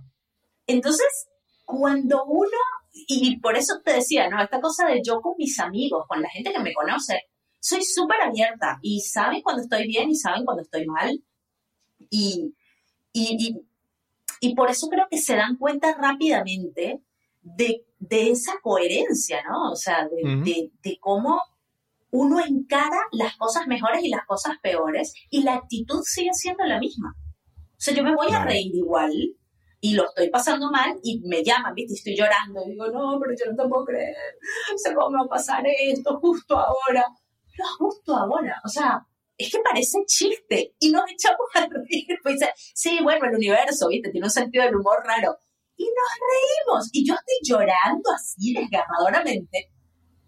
[0.67, 1.29] Entonces,
[1.65, 2.59] cuando uno,
[2.93, 4.41] y por eso te decía, ¿no?
[4.43, 7.23] Esta cosa de yo con mis amigos, con la gente que me conoce,
[7.59, 11.23] soy súper abierta y saben cuando estoy bien y saben cuando estoy mal.
[12.11, 12.55] Y,
[13.13, 13.61] y,
[14.41, 17.03] y, por eso creo que se dan cuenta rápidamente
[17.43, 19.73] de, de esa coherencia, ¿no?
[19.73, 21.41] O sea, de, de, cómo
[22.11, 26.79] uno encara las cosas mejores y las cosas peores y la actitud sigue siendo la
[26.79, 27.15] misma.
[27.17, 29.13] O sea, yo me voy a reír igual
[29.81, 31.95] y lo estoy pasando mal y me llaman, ¿viste?
[31.95, 34.15] Y estoy llorando y digo, no, pero yo no te puedo creer,
[34.77, 37.05] sé cómo va a pasar esto justo ahora.
[37.55, 39.07] Pero justo ahora, o sea,
[39.43, 42.07] es que parece chiste y nos echamos a reír.
[42.23, 42.41] Pues
[42.75, 44.11] sí, bueno, el universo, ¿viste?
[44.11, 45.37] Tiene un sentido del humor raro.
[45.77, 46.89] Y nos reímos.
[46.93, 49.71] Y yo estoy llorando así desgarradoramente,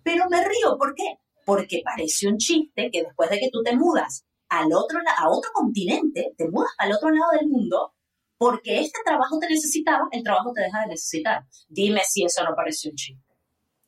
[0.02, 0.76] pero me río.
[0.78, 1.18] ¿Por qué?
[1.44, 5.50] Porque parece un chiste que después de que tú te mudas al otro, a otro
[5.52, 7.94] continente, te mudas al otro lado del mundo,
[8.38, 11.44] porque este trabajo te necesitaba, el trabajo te deja de necesitar.
[11.68, 13.24] Dime si eso no parece un chiste.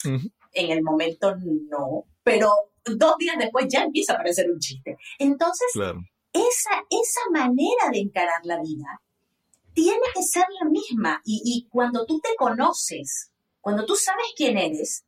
[0.04, 0.30] Ujú.
[0.52, 2.52] En el momento no, pero
[2.96, 4.96] dos días después ya empieza a parecer un chiste.
[5.18, 6.00] Entonces, Claro.
[6.32, 9.00] esa, esa manera de encarar la vida
[9.72, 11.20] tiene que ser la misma.
[11.24, 13.30] Y, y cuando tú te conoces,
[13.60, 15.04] cuando tú sabes quién eres,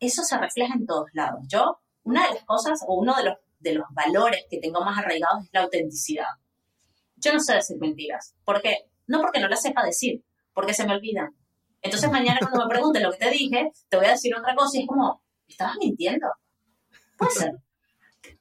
[0.00, 1.40] eso se refleja en todos lados.
[1.48, 4.98] Yo, una de las cosas o uno de los, de los valores que tengo más
[4.98, 6.26] arraigados es la autenticidad.
[7.16, 8.34] Yo no sé decir mentiras.
[8.44, 8.86] ¿Por qué?
[9.06, 11.36] No porque no las sepa decir, porque se me olvidan.
[11.82, 14.78] Entonces mañana cuando me pregunten lo que te dije, te voy a decir otra cosa
[14.78, 16.26] y es como, ¿estabas mintiendo?
[17.20, 17.52] Puede ser.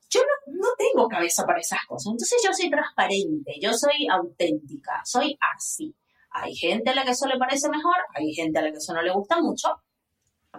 [0.10, 2.12] Yo no, no tengo cabeza para esas cosas.
[2.12, 5.94] Entonces yo soy transparente, yo soy auténtica, soy así.
[6.32, 8.94] Hay gente a la que eso le parece mejor, hay gente a la que eso
[8.94, 9.68] no le gusta mucho,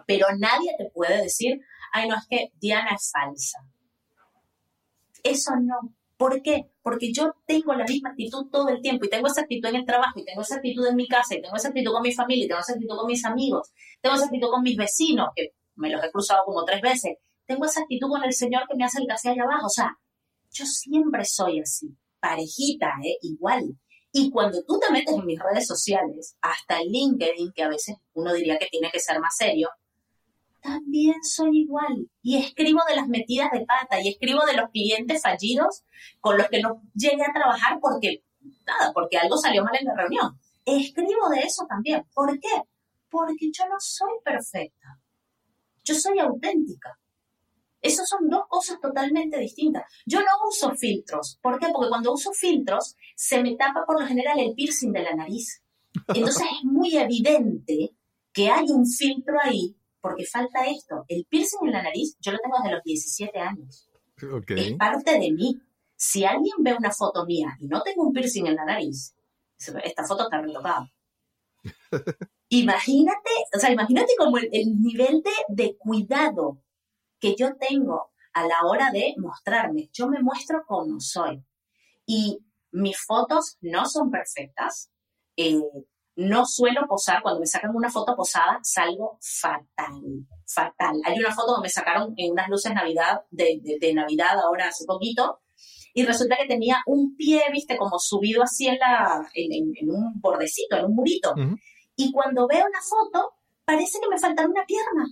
[0.06, 1.60] pero nadie te puede decir,
[1.92, 3.58] ay, no, es que Diana es falsa.
[5.22, 5.94] Eso no.
[6.16, 6.70] ¿Por qué?
[6.82, 9.86] Porque yo tengo la misma actitud todo el tiempo y tengo esa actitud en el
[9.86, 12.44] trabajo y tengo esa actitud en mi casa y tengo esa actitud con mi familia
[12.44, 15.88] y tengo esa actitud con mis amigos, tengo esa actitud con mis vecinos, que me
[15.88, 17.16] los he cruzado como tres veces,
[17.50, 19.98] tengo esa actitud con el señor que me hace el café allá abajo, o sea,
[20.52, 23.18] yo siempre soy así, parejita, ¿eh?
[23.22, 23.76] igual.
[24.12, 27.96] Y cuando tú te metes en mis redes sociales, hasta en LinkedIn, que a veces
[28.12, 29.68] uno diría que tiene que ser más serio,
[30.60, 32.08] también soy igual.
[32.22, 35.82] Y escribo de las metidas de pata y escribo de los clientes fallidos
[36.20, 38.22] con los que no llegué a trabajar porque,
[38.64, 40.38] nada, porque algo salió mal en la reunión.
[40.64, 42.06] Escribo de eso también.
[42.14, 42.62] ¿Por qué?
[43.08, 45.00] Porque yo no soy perfecta.
[45.82, 46.99] Yo soy auténtica.
[47.82, 49.84] Esas son dos cosas totalmente distintas.
[50.06, 51.38] Yo no uso filtros.
[51.42, 51.68] ¿Por qué?
[51.72, 55.62] Porque cuando uso filtros se me tapa por lo general el piercing de la nariz.
[56.08, 57.94] Entonces es muy evidente
[58.32, 61.04] que hay un filtro ahí porque falta esto.
[61.08, 63.88] El piercing en la nariz yo lo tengo desde los 17 años.
[64.32, 64.50] Ok.
[64.50, 65.58] Es parte de mí.
[65.96, 69.14] Si alguien ve una foto mía y no tengo un piercing en la nariz,
[69.58, 70.90] esta foto está retocada.
[72.48, 76.62] imagínate, o sea, imagínate como el, el nivel de, de cuidado
[77.20, 79.90] que yo tengo a la hora de mostrarme.
[79.92, 81.44] Yo me muestro como soy.
[82.06, 82.38] Y
[82.72, 84.90] mis fotos no son perfectas.
[85.36, 85.60] eh,
[86.16, 87.22] no suelo posar.
[87.22, 90.02] Cuando me sacan una foto posada, salgo fatal.
[90.46, 91.00] Fatal.
[91.04, 94.68] Hay una foto que me sacaron en unas luces Navidad, de, de- de Navidad ahora
[94.68, 95.40] hace poquito.
[95.94, 100.20] Y resulta que tenía un pie, viste, como subido así en, la, en, en- un
[100.20, 101.32] bordecito, en un murito.
[101.96, 103.32] Y cuando veo la foto,
[103.64, 105.06] parece que me faltara una pierna.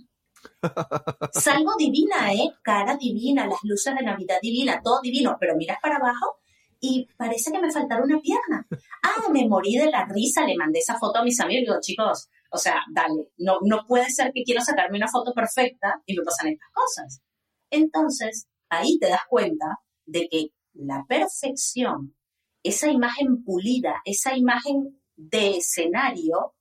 [1.33, 2.53] Salgo divina, ¿eh?
[2.61, 6.39] Cara divina, las luces de Navidad divina, todo divino, pero miras para abajo
[6.81, 8.65] y parece que me faltara una pierna.
[9.03, 11.79] Ah, me morí de la risa, le mandé esa foto a mis amigos y digo,
[11.81, 16.15] chicos, o sea, dale, no, no puede ser que quiero sacarme una foto perfecta y
[16.15, 17.21] me pasan estas cosas.
[17.69, 22.15] Entonces, ahí te das cuenta de que la perfección,
[22.63, 26.55] esa imagen pulida, esa imagen de escenario,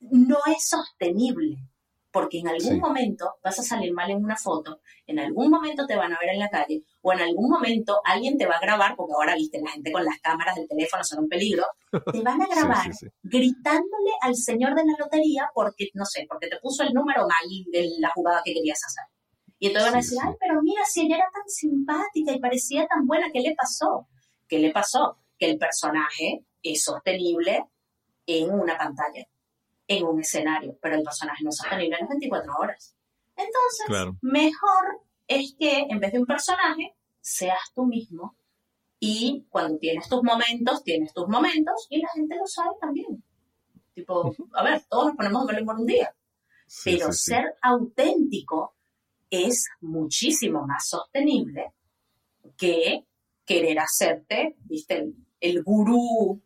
[0.00, 1.58] no es sostenible,
[2.12, 2.80] porque en algún Sí.
[2.80, 6.30] momento vas a salir mal en una foto, en algún momento te van a ver
[6.30, 9.60] en la calle, o en algún momento alguien te va a grabar, porque ahora viste,
[9.60, 11.64] la gente con las cámaras del teléfono son un peligro,
[12.12, 13.06] te van a grabar sí, sí.
[13.22, 17.46] gritándole al señor de la lotería porque, no sé, porque te puso el número mal
[17.72, 19.04] en la jugada que querías hacer.
[19.58, 22.86] Y entonces van a decir, ay, pero mira, si ella era tan simpática y parecía
[22.86, 24.08] tan buena, ¿qué le pasó?
[24.48, 25.18] ¿Qué le pasó?
[25.38, 27.64] Que el personaje es sostenible
[28.26, 29.26] en una pantalla,
[29.92, 32.94] en un escenario, pero el personaje no es sostenible en las 24 horas.
[33.36, 34.16] Entonces, Claro.
[34.22, 38.36] mejor es que en vez de un personaje, seas tú mismo
[39.00, 43.24] y cuando tienes tus momentos, tienes tus momentos y la gente lo sabe también.
[43.92, 46.14] Tipo, a ver, todos nos ponemos mal humor un día,
[46.68, 47.30] Sí, pero sí, sí.
[47.32, 48.76] ser auténtico
[49.28, 51.72] es muchísimo más sostenible
[52.56, 53.06] que
[53.44, 56.40] querer hacerte, viste, el, el gurú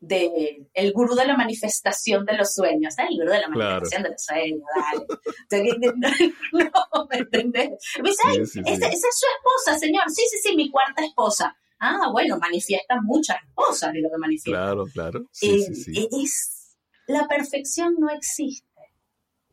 [0.00, 3.06] de el gurú de la manifestación de los sueños, ¿eh?
[3.10, 3.58] el gurú de la Claro.
[3.58, 4.62] manifestación de los sueños,
[5.50, 6.34] dale.
[6.52, 7.70] No, ¿me entendés?
[8.02, 8.60] Me dice, "Ay, Sí, sí, sí.
[8.66, 10.02] esa, esa es su esposa, señor.
[10.08, 11.56] Sí, sí, sí, mi cuarta esposa.
[11.80, 14.60] Ah, bueno, manifiesta muchas esposas de lo que manifiesta.
[14.60, 15.20] Claro, claro.
[15.42, 15.66] Eh,
[16.22, 16.76] es,
[17.06, 18.66] la perfección no existe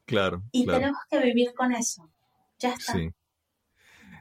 [0.05, 0.79] Claro, y claro.
[0.79, 2.11] tenemos que vivir con eso.
[2.59, 2.93] Ya está.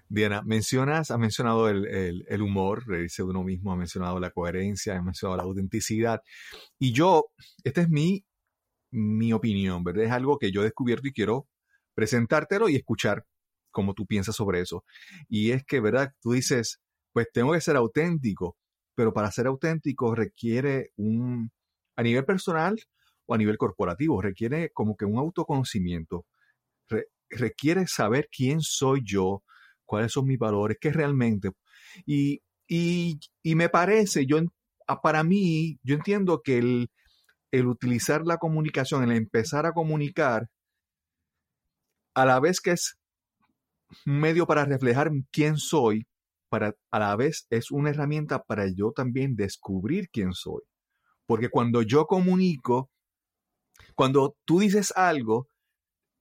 [0.09, 4.30] Diana, mencionas, has mencionado el, el- el humor, reírse de uno mismo, has mencionado la
[4.30, 6.20] coherencia, has mencionado la autenticidad.
[6.78, 7.26] Y yo,
[7.64, 8.24] esta es mi,
[8.90, 10.05] mi opinión, ¿verdad?
[10.05, 11.48] Es algo que yo he descubierto y quiero
[11.94, 13.26] presentártelo y escuchar
[13.70, 14.84] cómo tú piensas sobre eso.
[15.28, 16.12] Y es que, ¿verdad?
[16.20, 16.80] Tú dices,
[17.12, 18.57] pues tengo que ser auténtico,
[18.94, 21.50] pero para ser auténtico requiere un,
[21.96, 22.78] a nivel personal
[23.26, 26.26] o a nivel corporativo, requiere como que un autoconocimiento,
[26.88, 29.42] Re- requiere saber quién soy yo,
[29.87, 31.51] cuáles son mis valores, qué realmente.
[32.07, 34.51] Y, y, y me parece, yo en-
[34.87, 36.91] a- para mí, yo entiendo que el,
[37.53, 40.49] el utilizar la comunicación, el empezar a comunicar,
[42.14, 42.99] a la vez que es
[44.07, 46.07] un medio para reflejar quién soy,
[46.49, 50.62] para, a la vez es una herramienta para yo también descubrir quién soy.
[51.26, 52.91] Porque cuando yo comunico,
[53.95, 55.49] cuando tú dices algo,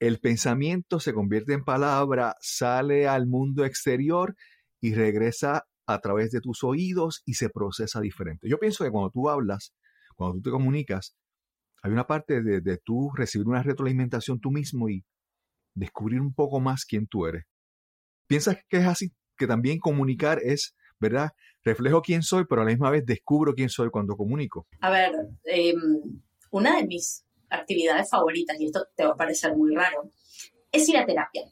[0.00, 4.34] el pensamiento se convierte en palabra, sale al mundo exterior
[4.80, 8.48] y regresa a través de tus oídos y se procesa diferente.
[8.48, 9.74] Yo pienso que cuando tú hablas,
[10.16, 11.16] cuando tú te comunicas,
[11.82, 15.04] hay una parte de, tú recibir una retroalimentación tú mismo y
[15.74, 17.44] descubrir un poco más quién tú eres.
[18.26, 19.12] ¿Piensas que es así?
[19.36, 21.32] Que también comunicar es, ¿verdad?
[21.62, 24.66] Reflejo quién soy, pero a la misma vez descubro quién soy cuando comunico.
[24.80, 25.12] A ver,
[25.44, 25.74] eh,
[26.50, 30.10] una de mis actividades favoritas, y esto te va a parecer muy raro,
[30.72, 31.44] es ir a terapia.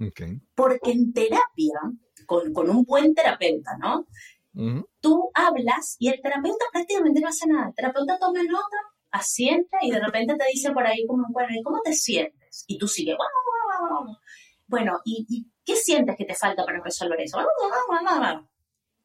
[0.00, 0.20] Ok.
[0.54, 1.80] Porque en terapia,
[2.26, 4.06] con, con un buen terapeuta, ¿no?
[4.54, 4.88] Ujú.
[5.00, 7.68] Tú hablas y el terapeuta prácticamente no hace nada.
[7.68, 8.76] El terapeuta toma nota,
[9.10, 12.64] asiente y de repente te dice por ahí como, bueno, ¿y cómo te sientes?
[12.66, 14.16] Y tú sigues, "Guau, guau, guau, guau".
[14.66, 17.38] bueno, ¿y, y qué sientes que te falta para resolver eso?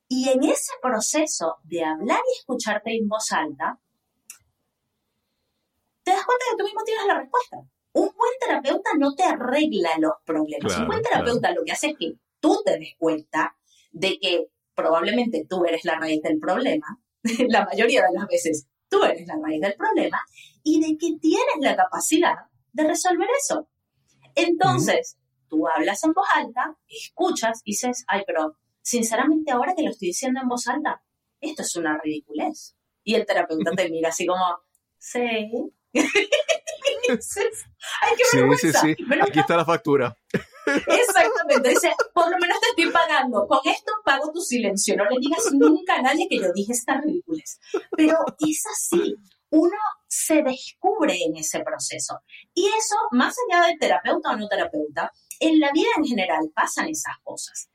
[0.09, 3.79] Y en ese proceso de hablar y escucharte en voz alta,
[6.03, 7.57] te das cuenta que tú mismo tienes la respuesta.
[7.93, 10.73] Un buen terapeuta no te arregla los problemas.
[10.73, 13.55] Claro, un buen terapeuta lo que hace es que tú te des cuenta
[13.91, 16.99] de que probablemente tú eres la raíz del problema,
[17.47, 20.19] la mayoría de las veces tú eres la raíz del problema,
[20.61, 22.35] y de que tienes la capacidad
[22.71, 23.67] de resolver eso.
[24.35, 29.89] Entonces, tú hablas en voz alta, escuchas y dices, ay, pero sinceramente ahora que lo
[29.89, 31.03] estoy diciendo en voz alta,
[31.39, 32.75] esto es una ridiculez.
[33.03, 34.43] Y el terapeuta te mira así como,
[34.97, 35.19] sí.
[35.93, 37.65] Dices,
[38.01, 38.95] ay, qué Sí, sí, sí.
[39.21, 40.15] Aquí está la factura.
[40.65, 45.17] Exactamente, dice, por lo menos te estoy pagando, con esto pago tu silencio, no le
[45.19, 47.59] digas nunca a nadie que yo dije esta ridiculez.
[47.97, 49.15] Pero es así,
[49.49, 49.75] uno
[50.07, 52.19] se descubre en ese proceso.
[52.53, 56.87] Y eso, más allá de terapeuta o no terapeuta, en la vida en general pasan
[56.87, 57.69] esas cosas.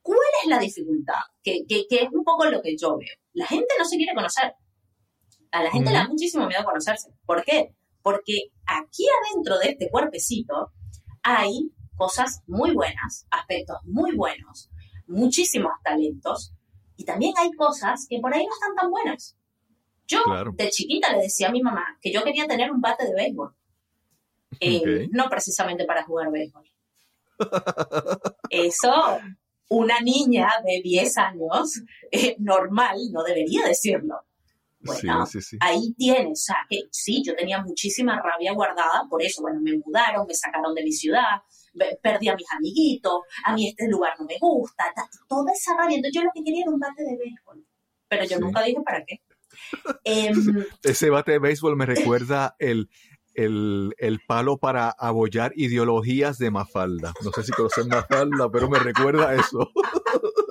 [0.00, 1.18] ¿Cuál es la dificultad?
[1.42, 3.16] Que, que- que es un poco lo que yo veo.
[3.32, 4.54] La gente no se quiere conocer.
[5.56, 7.10] A la gente le da muchísimo miedo conocerse.
[7.24, 7.74] ¿Por qué?
[8.02, 10.72] Porque aquí adentro de este cuerpecito
[11.22, 14.70] hay cosas muy buenas, aspectos muy buenos,
[15.06, 16.52] muchísimos talentos,
[16.96, 19.36] y también hay cosas que por ahí no están tan buenas.
[20.06, 20.52] Yo Claro.
[20.54, 23.54] de chiquita le decía a mi mamá que yo quería tener un bate de béisbol.
[24.60, 25.08] Eh.
[25.10, 26.64] No precisamente para jugar béisbol.
[28.50, 29.18] Eso,
[29.68, 34.20] una niña de 10 años eh, normal no debería decirlo.
[34.80, 35.56] Bueno, sí, sí, sí.
[35.60, 39.76] ahí tienes, o sea, que sí, yo tenía muchísima rabia guardada por eso, bueno, me
[39.84, 41.40] mudaron, me sacaron de mi ciudad,
[42.02, 45.96] perdí a mis amiguitos, a mí este lugar no me gusta, ta- toda esa rabia,
[45.96, 47.66] entonces yo lo que quería era un bate de béisbol,
[48.08, 49.20] pero yo nunca dije para qué.
[50.04, 50.34] Em,
[50.82, 52.88] Ese bate de béisbol me recuerda el,
[53.34, 57.12] el, el palo para abollar ideologías de Mafalda.
[57.24, 59.70] No sé si conocen Mafalda, pero me recuerda a eso.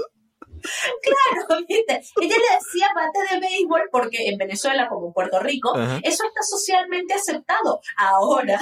[1.02, 2.02] claro, ¿viste?
[2.22, 6.42] Ella le decía bate de béisbol porque en Venezuela, como en Puerto Rico, eso está
[6.42, 7.80] socialmente aceptado.
[7.98, 8.60] Ahora,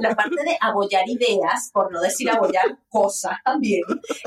[0.00, 3.82] la parte de abollar ideas, por no decir abollar cosas también,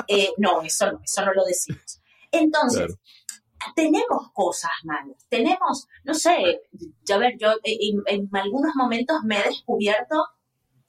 [0.07, 2.01] eh, no, eso no, eso no lo decimos.
[2.32, 3.74] Entonces, Claro.
[3.76, 6.61] tenemos cosas malas, tenemos, no sé,
[7.05, 10.16] ya ver, yo en, en algunos momentos me he descubierto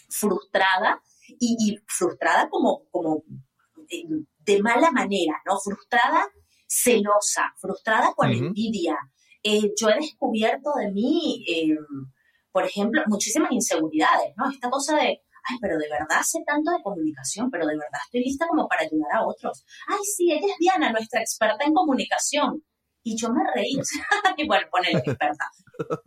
[0.08, 1.00] frustrada
[1.38, 3.22] y, y frustrada como, como
[3.90, 4.04] eh,
[4.44, 5.58] de mala manera, ¿no?
[5.58, 6.26] Frustrada,
[6.66, 8.46] celosa, frustrada con Ujú.
[8.46, 8.96] envidia.
[9.42, 11.76] Eh, yo he descubierto de mí, eh,
[12.50, 14.50] por ejemplo, muchísimas inseguridades, ¿no?
[14.50, 15.02] Esta cosa de,
[15.50, 18.82] ay, pero de verdad sé tanto de comunicación, pero de verdad estoy lista como para
[18.82, 19.64] ayudar a otros.
[19.86, 22.64] Ay, sí, ella es Diana, nuestra experta en comunicación.
[23.06, 23.74] Y yo me reí,
[24.38, 25.44] y bueno, ponele experta.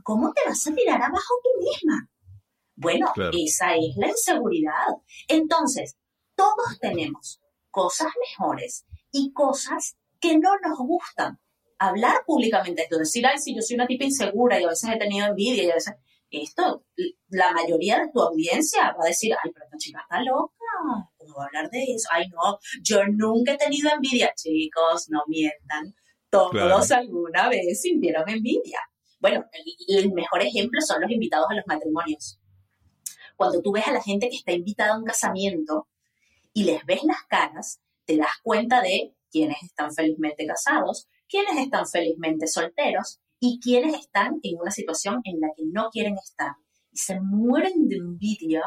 [0.03, 2.09] ¿Cómo te vas a tirar abajo tú misma?
[2.75, 3.31] Bueno, Claro.
[3.33, 4.87] esa es la inseguridad.
[5.27, 5.95] Entonces,
[6.35, 7.39] todos tenemos
[7.71, 11.39] cosas mejores y cosas que no nos gustan.
[11.79, 14.97] Hablar públicamente esto, decir, ay, sí, yo soy una tipa insegura y a veces he
[14.97, 15.95] tenido envidia y a veces...
[16.29, 16.83] Esto,
[17.29, 20.53] la mayoría de tu audiencia va a decir, ay, pero esta chica está loca,
[21.15, 22.09] ¿cómo va a hablar de eso?
[22.11, 24.33] Ay, no, yo nunca he tenido envidia.
[24.35, 25.95] Chicos, no mientan.
[26.29, 26.83] Todos Claro.
[27.01, 28.81] alguna vez sintieron envidia.
[29.21, 29.45] Bueno,
[29.87, 32.41] el, el mejor ejemplo son los invitados a los matrimonios.
[33.37, 35.87] Cuando tú ves a la gente que está invitada a un casamiento
[36.57, 41.85] y les ves las caras, te das cuenta de quiénes están felizmente casados, quiénes están
[41.87, 46.53] felizmente solteros y quiénes están en una situación en la que no quieren estar.
[46.91, 48.63] Y se mueren de envidia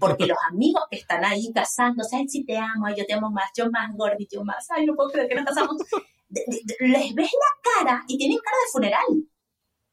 [0.00, 3.30] porque los amigos que están ahí casándose, ay, sí te amo, ay, yo te amo
[3.30, 5.76] más, yo más, Gordy, yo más, ay, no puedo creer que nos casamos.
[6.28, 9.06] de- de- de- les ves la cara y tienen cara de funeral,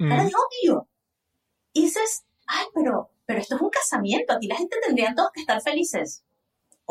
[0.10, 0.34] cara Mm, de
[0.72, 0.89] odio.
[1.74, 5.41] Y dices, ay, pero, pero esto es un casamiento, aquí la gente tendría todos que
[5.41, 6.24] estar felices.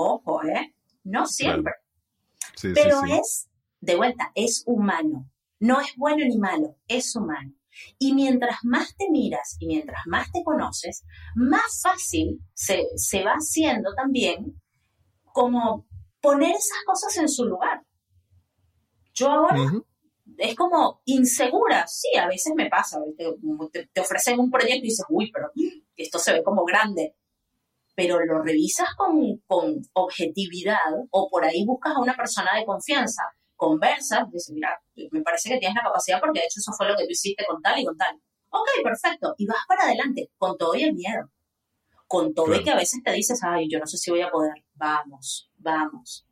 [0.01, 0.75] Ojo, ¿eh?
[1.05, 1.75] No siempre.
[2.57, 3.13] sí, sí, Pero sí.
[3.13, 5.31] es, de vuelta, es humano.
[5.59, 7.53] No es bueno ni malo, es humano.
[7.99, 13.33] Y mientras más te miras y mientras más te conoces, más fácil se, se va
[13.33, 14.61] haciendo también
[15.33, 15.87] como
[16.21, 17.85] poner esas cosas en su lugar.
[19.13, 19.57] Yo ahora
[20.39, 23.01] es como insegura, sí, a veces me pasa,
[23.93, 25.51] te ofrecen un proyecto y dices, uy, pero
[25.97, 27.17] esto se ve como grande,
[28.01, 30.79] pero lo revisas con, con objetividad
[31.11, 33.23] o por ahí buscas a una persona de confianza,
[33.57, 34.71] conversas, dices, mira,
[35.11, 37.45] me parece que tienes la capacidad porque de hecho eso fue lo que tú hiciste
[37.47, 38.19] con tal y con tal.
[38.49, 41.31] Ok, perfecto, y vas para adelante, con todo y el miedo,
[42.07, 44.31] con todo y que a veces te dices, ay, yo no sé si voy a
[44.31, 46.27] poder, vamos, vamos.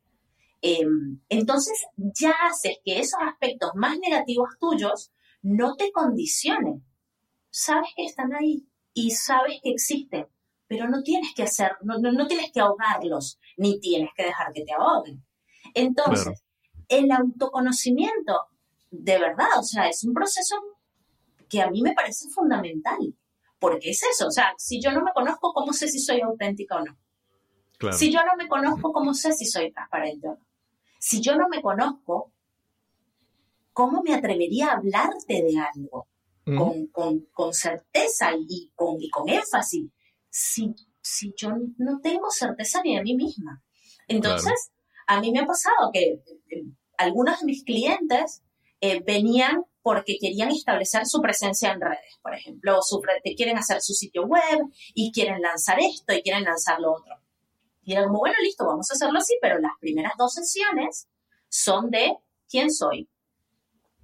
[0.62, 5.12] Em, entonces ya haces que esos aspectos más negativos tuyos
[5.42, 6.82] no te condicionen.
[7.50, 10.26] Sabes que están ahí y sabes que existen,
[10.68, 14.52] pero no tienes que hacer, no, no- no tienes que ahogarlos, ni tienes que dejar
[14.52, 15.24] que te ahoguen.
[15.74, 16.38] Entonces, Claro.
[16.88, 18.34] el autoconocimiento,
[18.90, 20.56] de verdad, o sea, es un proceso
[21.48, 22.98] que a mí me parece fundamental,
[23.58, 26.76] porque es eso, o sea, si yo no me conozco, ¿cómo sé si soy auténtica
[26.76, 26.96] o no?
[27.78, 27.96] claro.
[27.96, 30.40] Si yo no me conozco, ¿cómo sé si soy transparente o no?
[31.00, 32.32] Si yo no me conozco,
[33.72, 36.08] ¿cómo me atrevería a hablarte de algo
[36.44, 39.90] con, con- con certeza y con, y con énfasis
[40.30, 43.62] si, si yo no tengo certeza ni de mí misma?
[44.06, 44.70] Entonces,
[45.06, 46.64] a mí me ha pasado que eh,
[46.96, 48.42] algunos de mis clientes
[48.80, 53.00] eh, venían porque querían establecer su presencia en redes, por ejemplo, su
[53.36, 54.60] quieren hacer su sitio web
[54.94, 57.14] y quieren lanzar esto y quieren lanzar lo otro.
[57.82, 61.08] Y era como, bueno, listo, vamos a hacerlo así, pero las primeras dos sesiones
[61.48, 63.08] son de quién soy,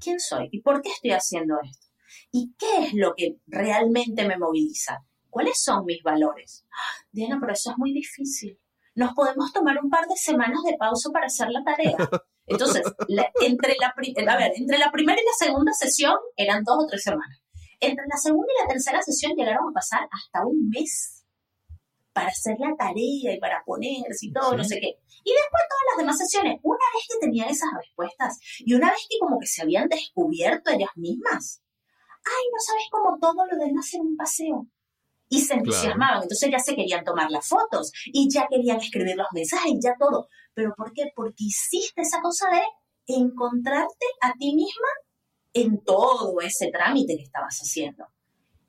[0.00, 1.86] quién soy y por qué estoy haciendo esto.
[2.32, 5.04] ¿Y qué es lo que realmente me moviliza?
[5.34, 6.64] ¿Cuáles son mis valores?
[6.70, 8.56] Ah, Diana, pero eso es muy difícil.
[8.94, 11.96] Nos podemos tomar un par de semanas de pausa para hacer la tarea.
[12.46, 16.62] Entonces, la- entre, la, pri- a ver, entre la primera y la segunda sesión eran
[16.62, 17.36] dos o tres semanas.
[17.80, 21.26] Entre la segunda y la tercera sesión llegaron a pasar hasta un mes
[22.12, 24.56] para hacer la tarea y para ponerse y todo, Sí.
[24.56, 25.00] no sé qué.
[25.24, 29.04] Y después todas las demás sesiones, una vez que tenían esas respuestas y una vez
[29.10, 31.60] que como que se habían descubierto ellas mismas,
[32.24, 34.68] ay, no sabes cómo todo lo demás era un paseo.
[35.34, 39.26] Y se entusiasmaban, entonces ya se querían tomar las fotos y ya querían escribir los
[39.32, 40.28] mensajes y ya todo.
[40.54, 41.10] ¿Pero por qué?
[41.14, 42.62] Porque hiciste esa cosa de
[43.16, 44.88] encontrarte a ti misma
[45.52, 48.06] en todo ese trámite que estabas haciendo.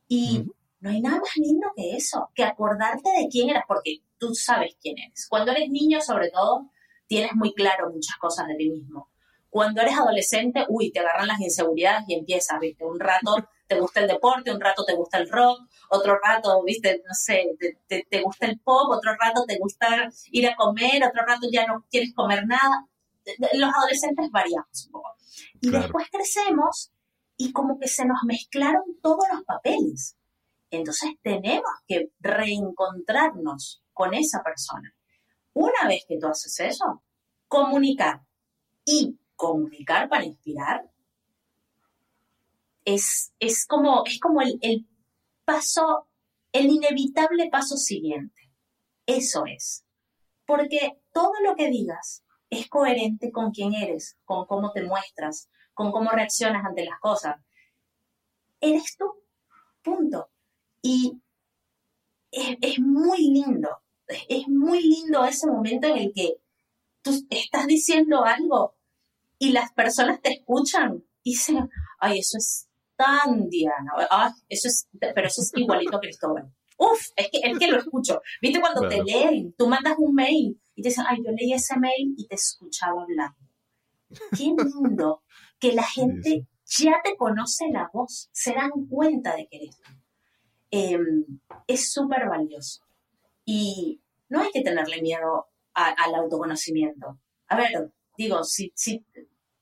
[0.08, 0.46] Y
[0.80, 4.76] no hay nada más lindo que eso, que acordarte de quién eras, porque tú sabes
[4.82, 5.28] quién eres.
[5.30, 6.72] Cuando eres niño, sobre todo,
[7.06, 9.10] tienes muy claro muchas cosas de ti mismo.
[9.50, 12.84] Cuando eres adolescente, uy, te agarran las inseguridades y empiezas, ¿viste?
[12.86, 13.36] Un rato
[13.68, 15.60] te gusta el deporte, un rato te gusta el rock,
[15.90, 17.02] otro rato, ¿viste?
[17.08, 21.04] No sé, te, te- te gusta el pop, otro rato te gusta ir a comer,
[21.04, 22.86] otro rato ya no quieres comer nada.
[23.54, 25.16] Los adolescentes variamos un poco.
[25.62, 25.84] Y Claro.
[25.84, 26.92] después crecemos
[27.38, 30.16] y como que se nos mezclaron todos los papeles.
[30.70, 34.94] Entonces tenemos que reencontrarnos con esa persona.
[35.54, 37.02] Una vez que tú haces eso,
[37.48, 38.22] comunicar
[38.84, 40.90] y comunicar para inspirar
[42.86, 44.88] es, es como, es como el, el
[45.44, 46.08] paso,
[46.52, 48.52] el inevitable paso siguiente.
[49.06, 49.86] Eso es.
[50.46, 55.92] Porque todo lo que digas es coherente con quién eres, con cómo te muestras, con
[55.92, 57.36] cómo reaccionas ante las cosas.
[58.62, 59.12] Eres tú.
[59.82, 60.30] Punto.
[60.82, 61.20] Y
[62.32, 63.70] es, es muy lindo.
[64.08, 66.36] Es, muy lindo ese momento en el que
[67.02, 68.76] tú estás diciendo algo
[69.40, 74.88] y las personas te escuchan y dicen, ay, eso es tan Diana, ay, eso es,
[75.00, 76.52] pero eso es igualito a Cristóbal.
[76.78, 78.22] Uf, es que, es que lo escucho.
[78.42, 78.96] ¿Viste cuando Claro.
[78.98, 79.54] te leen?
[79.58, 83.04] Tú mandas un mail y te dicen, ay, yo leí ese mail y te escuchaba
[83.04, 83.38] hablando.
[84.38, 85.24] Qué lindo
[85.60, 89.92] que la gente ya te conoce la voz, se dan cuenta de que eres tú.
[90.72, 91.26] Em,
[91.68, 92.82] es súper valioso.
[93.46, 97.20] Y no hay que tenerle miedo a- al autoconocimiento.
[97.48, 99.06] A ver, digo, si, si,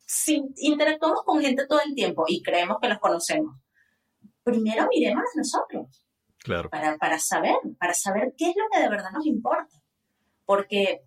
[0.06, 3.56] si interactuamos con gente todo el tiempo y creemos que los conocemos,
[4.44, 6.06] primero miremos nosotros
[6.44, 6.70] Claro.
[6.70, 9.82] para, para saber, para saber qué es lo que de verdad nos importa.
[10.46, 11.04] Porque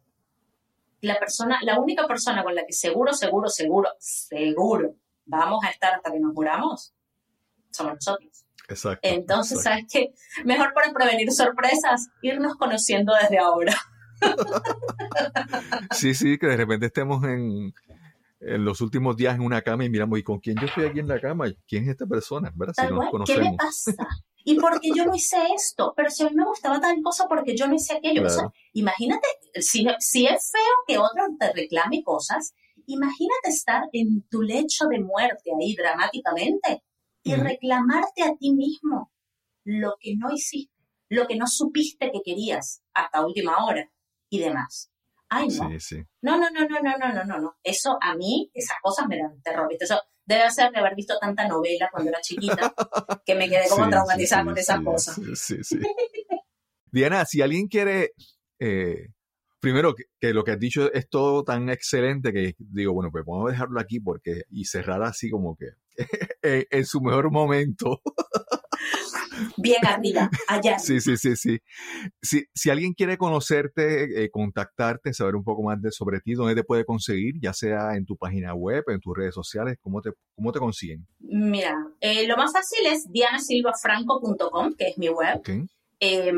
[1.02, 4.94] la persona, la única persona con la que seguro, seguro, seguro, seguro
[5.26, 6.94] vamos a estar hasta que nos muramos,
[7.70, 8.44] somos nosotros.
[8.68, 9.00] Exacto.
[9.02, 9.70] Entonces, exacto.
[9.70, 10.42] ¿sabes qué?
[10.44, 13.74] Mejor para prevenir sorpresas, irnos conociendo desde ahora.
[15.92, 17.74] Sí, sí, que de repente estemos en,
[18.40, 20.98] en los últimos días en una cama y miramos, ¿y con quién yo estoy aquí
[21.00, 21.46] en la cama?
[21.66, 22.52] ¿Quién es esta persona?
[22.54, 22.74] ¿Verdad?
[22.74, 23.56] Si nos cual, ¿Qué me conocemos.
[23.56, 24.08] pasa?
[24.44, 25.92] ¿Y por qué yo no hice esto?
[25.96, 28.24] Pero si a mí me gustaba tal cosa, porque yo no hice aquello?
[28.24, 28.52] O sea, Claro.
[28.74, 29.26] imagínate,
[29.60, 32.54] si, si es feo que otro te reclame cosas,
[32.86, 36.84] imagínate estar en tu lecho de muerte ahí dramáticamente
[37.24, 39.10] y reclamarte a ti mismo
[39.64, 40.72] lo que no hiciste,
[41.08, 43.90] lo que no supiste que querías hasta última hora
[44.30, 44.92] y demás.
[45.28, 45.70] Ay, no.
[45.70, 46.04] Sí, sí.
[46.22, 46.38] no.
[46.38, 47.56] No, no, no, no, no, no, no, no.
[47.62, 49.84] Eso a mí, esas cosas me dan terror, ¿viste?
[49.84, 52.74] Eso debe ser de haber visto tanta novela cuando era chiquita
[53.24, 55.20] que me quedé como sí, traumatizada con esas cosas.
[55.34, 55.78] Sí, sí,
[56.90, 58.12] Diana, si alguien quiere,
[58.58, 59.08] eh,
[59.60, 63.24] primero que, que, lo que has dicho es todo tan excelente que digo, bueno, pues
[63.24, 65.66] podemos dejarlo aquí porque y cerrar así como que
[66.42, 68.00] en, en su mejor momento.
[69.56, 70.78] Bien arriba, allá.
[70.78, 71.58] Sí, sí, sí, sí.
[72.22, 76.54] Si, si alguien quiere conocerte, eh, contactarte, saber un poco más de sobre ti, ¿dónde
[76.54, 77.34] te puede conseguir?
[77.40, 81.06] Ya sea en tu página web, en tus redes sociales, ¿cómo te, cómo te consiguen?
[81.18, 85.40] Mira, eh, lo más fácil es dianasilvafranco.com, que es mi web.
[85.98, 86.32] Eh,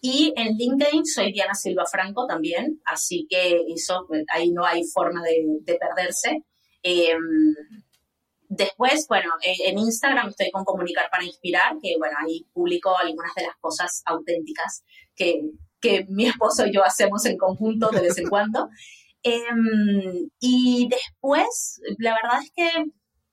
[0.00, 4.84] y en LinkedIn soy Diana Silva Franco también, así que eso, pues, ahí no hay
[4.84, 6.44] forma de, de perderse.
[8.54, 13.34] Después, bueno, eh, en Instagram estoy con Comunicar para Inspirar, que bueno, ahí publico algunas
[13.34, 14.84] de las cosas auténticas
[15.16, 15.40] que,
[15.80, 18.68] que mi esposo y yo hacemos en conjunto de vez en cuando.
[19.24, 19.38] Eh,
[20.40, 22.86] y después, la verdad es que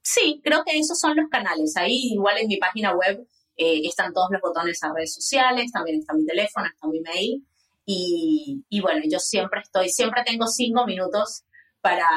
[0.03, 1.75] sí, creo que esos son los canales.
[1.77, 3.25] Ahí igual en mi página web
[3.57, 7.43] eh, están todos los botones a redes sociales, también está mi teléfono, está mi mail.
[7.87, 11.43] Y, y bueno, yo siempre estoy, siempre tengo cinco minutos
[11.81, 12.07] para,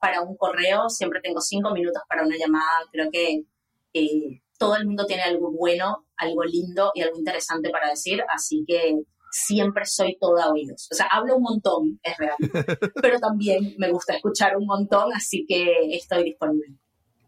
[0.00, 2.86] para un correo, siempre tengo cinco minutos para una llamada.
[2.90, 3.44] Creo que
[3.92, 8.64] eh, todo el mundo tiene algo bueno, algo lindo y algo interesante para decir, así
[8.66, 8.94] que
[9.30, 10.88] siempre soy toda oídos.
[10.90, 12.36] O sea, hablo un montón, es real,
[13.02, 16.76] pero también me gusta escuchar un montón, así que estoy disponible.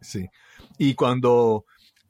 [0.01, 0.27] Sí.
[0.79, 1.65] Y cuando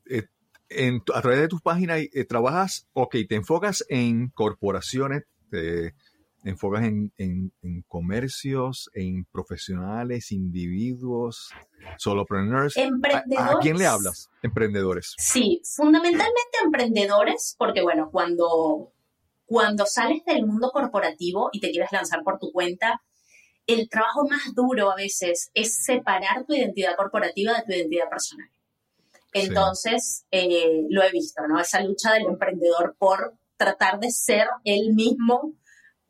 [0.06, 0.24] eh,
[0.68, 5.94] en a través de tus páginas eh, trabajas, ok, te enfocas en corporaciones, te
[6.44, 11.50] enfocas en, en- en comercios, en profesionales, individuos,
[11.98, 12.76] solopreneurs.
[12.76, 13.54] ¿A, Emprendedores.
[13.56, 14.30] a quién le hablas?
[14.42, 15.14] Emprendedores.
[15.18, 18.92] Sí, fundamentalmente emprendedores, porque bueno, cuando,
[19.46, 23.02] cuando sales del mundo corporativo y te quieres lanzar por tu cuenta,
[23.66, 28.48] el trabajo más duro a veces es separar tu identidad corporativa de tu identidad personal.
[29.32, 31.58] Entonces, eh, lo he visto, ¿no?
[31.60, 35.54] Esa lucha del emprendedor por tratar de ser él mismo,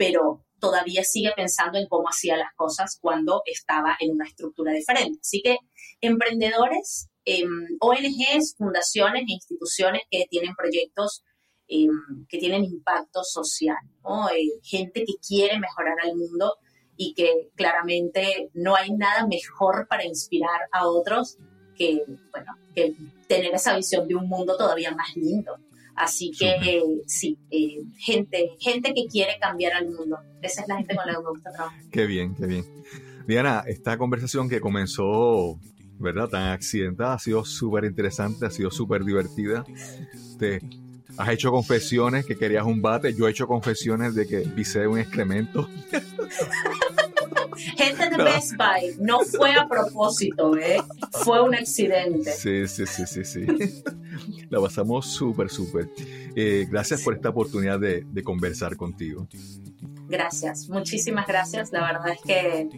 [0.03, 5.21] pero todavía sigue pensando en cómo hacía las cosas cuando estaba en una estructura diferente.
[5.21, 5.59] Así que
[6.01, 7.45] emprendedores, eh,
[7.79, 11.23] ONGs, fundaciones e instituciones que tienen proyectos
[11.69, 11.87] eh,
[12.29, 14.29] que tienen impacto social, ¿no?
[14.31, 16.57] Eh, gente que quiere mejorar al mundo
[16.97, 21.39] y que claramente no hay nada mejor para inspirar a otros
[21.77, 22.03] que,
[22.33, 22.97] bueno, que
[23.29, 25.59] tener esa visión de un mundo todavía más lindo.
[25.95, 30.19] Así que eh, sí, eh, gente, gente que quiere cambiar al mundo.
[30.41, 31.81] Esa es la gente con la que me gusta trabajar.
[31.91, 32.65] Qué bien, qué bien.
[33.27, 35.59] Diana, esta conversación que comenzó,
[35.99, 36.29] ¿verdad?
[36.29, 39.65] Tan accidentada, ha sido súper interesante, ha sido súper divertida.
[40.39, 40.61] Te,
[41.17, 44.99] has hecho confesiones que querías un bate, yo he hecho confesiones de que pisé un
[44.99, 45.69] excremento.
[47.57, 50.83] Gente de Best Buy, no fue a propósito, ¿eh?
[51.25, 52.33] Fue un accidente.
[52.33, 53.47] Sí, sí, sí, sí, sí.
[54.51, 55.89] La pasamos súper, súper.
[56.37, 59.27] Eh, gracias por esta oportunidad de, de conversar contigo.
[60.09, 61.73] Gracias, muchísimas gracias.
[61.73, 62.69] La verdad es que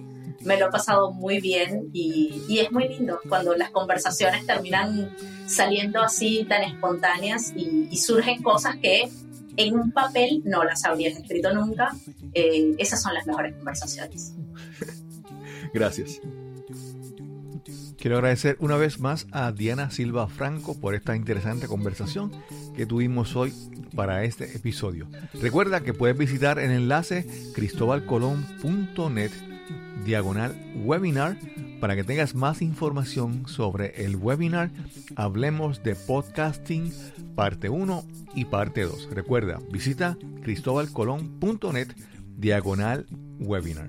[0.45, 5.15] me lo he pasado muy bien y, y es muy lindo cuando las conversaciones terminan
[5.47, 9.09] saliendo así tan espontáneas y, y surgen cosas que
[9.57, 11.93] en un papel no las habrías escrito nunca.
[12.35, 14.35] Eh, esas son las mejores conversaciones.
[15.75, 16.21] Gracias.
[17.99, 22.31] Quiero agradecer una vez más a Diana Silva Franco por esta interesante conversación
[22.77, 23.53] que tuvimos hoy
[23.97, 25.09] para este episodio.
[25.41, 29.31] Recuerda que puedes visitar el enlace cristobalcolón.net
[30.05, 31.39] diagonal webinar
[31.81, 34.71] para que tengas más información sobre el webinar
[35.17, 36.93] Hablemos de Podcasting
[37.35, 39.09] parte 1 y parte 2.
[39.13, 41.89] Recuerda, visita cristobalcolón.net
[42.37, 43.07] diagonal
[43.39, 43.89] webinar.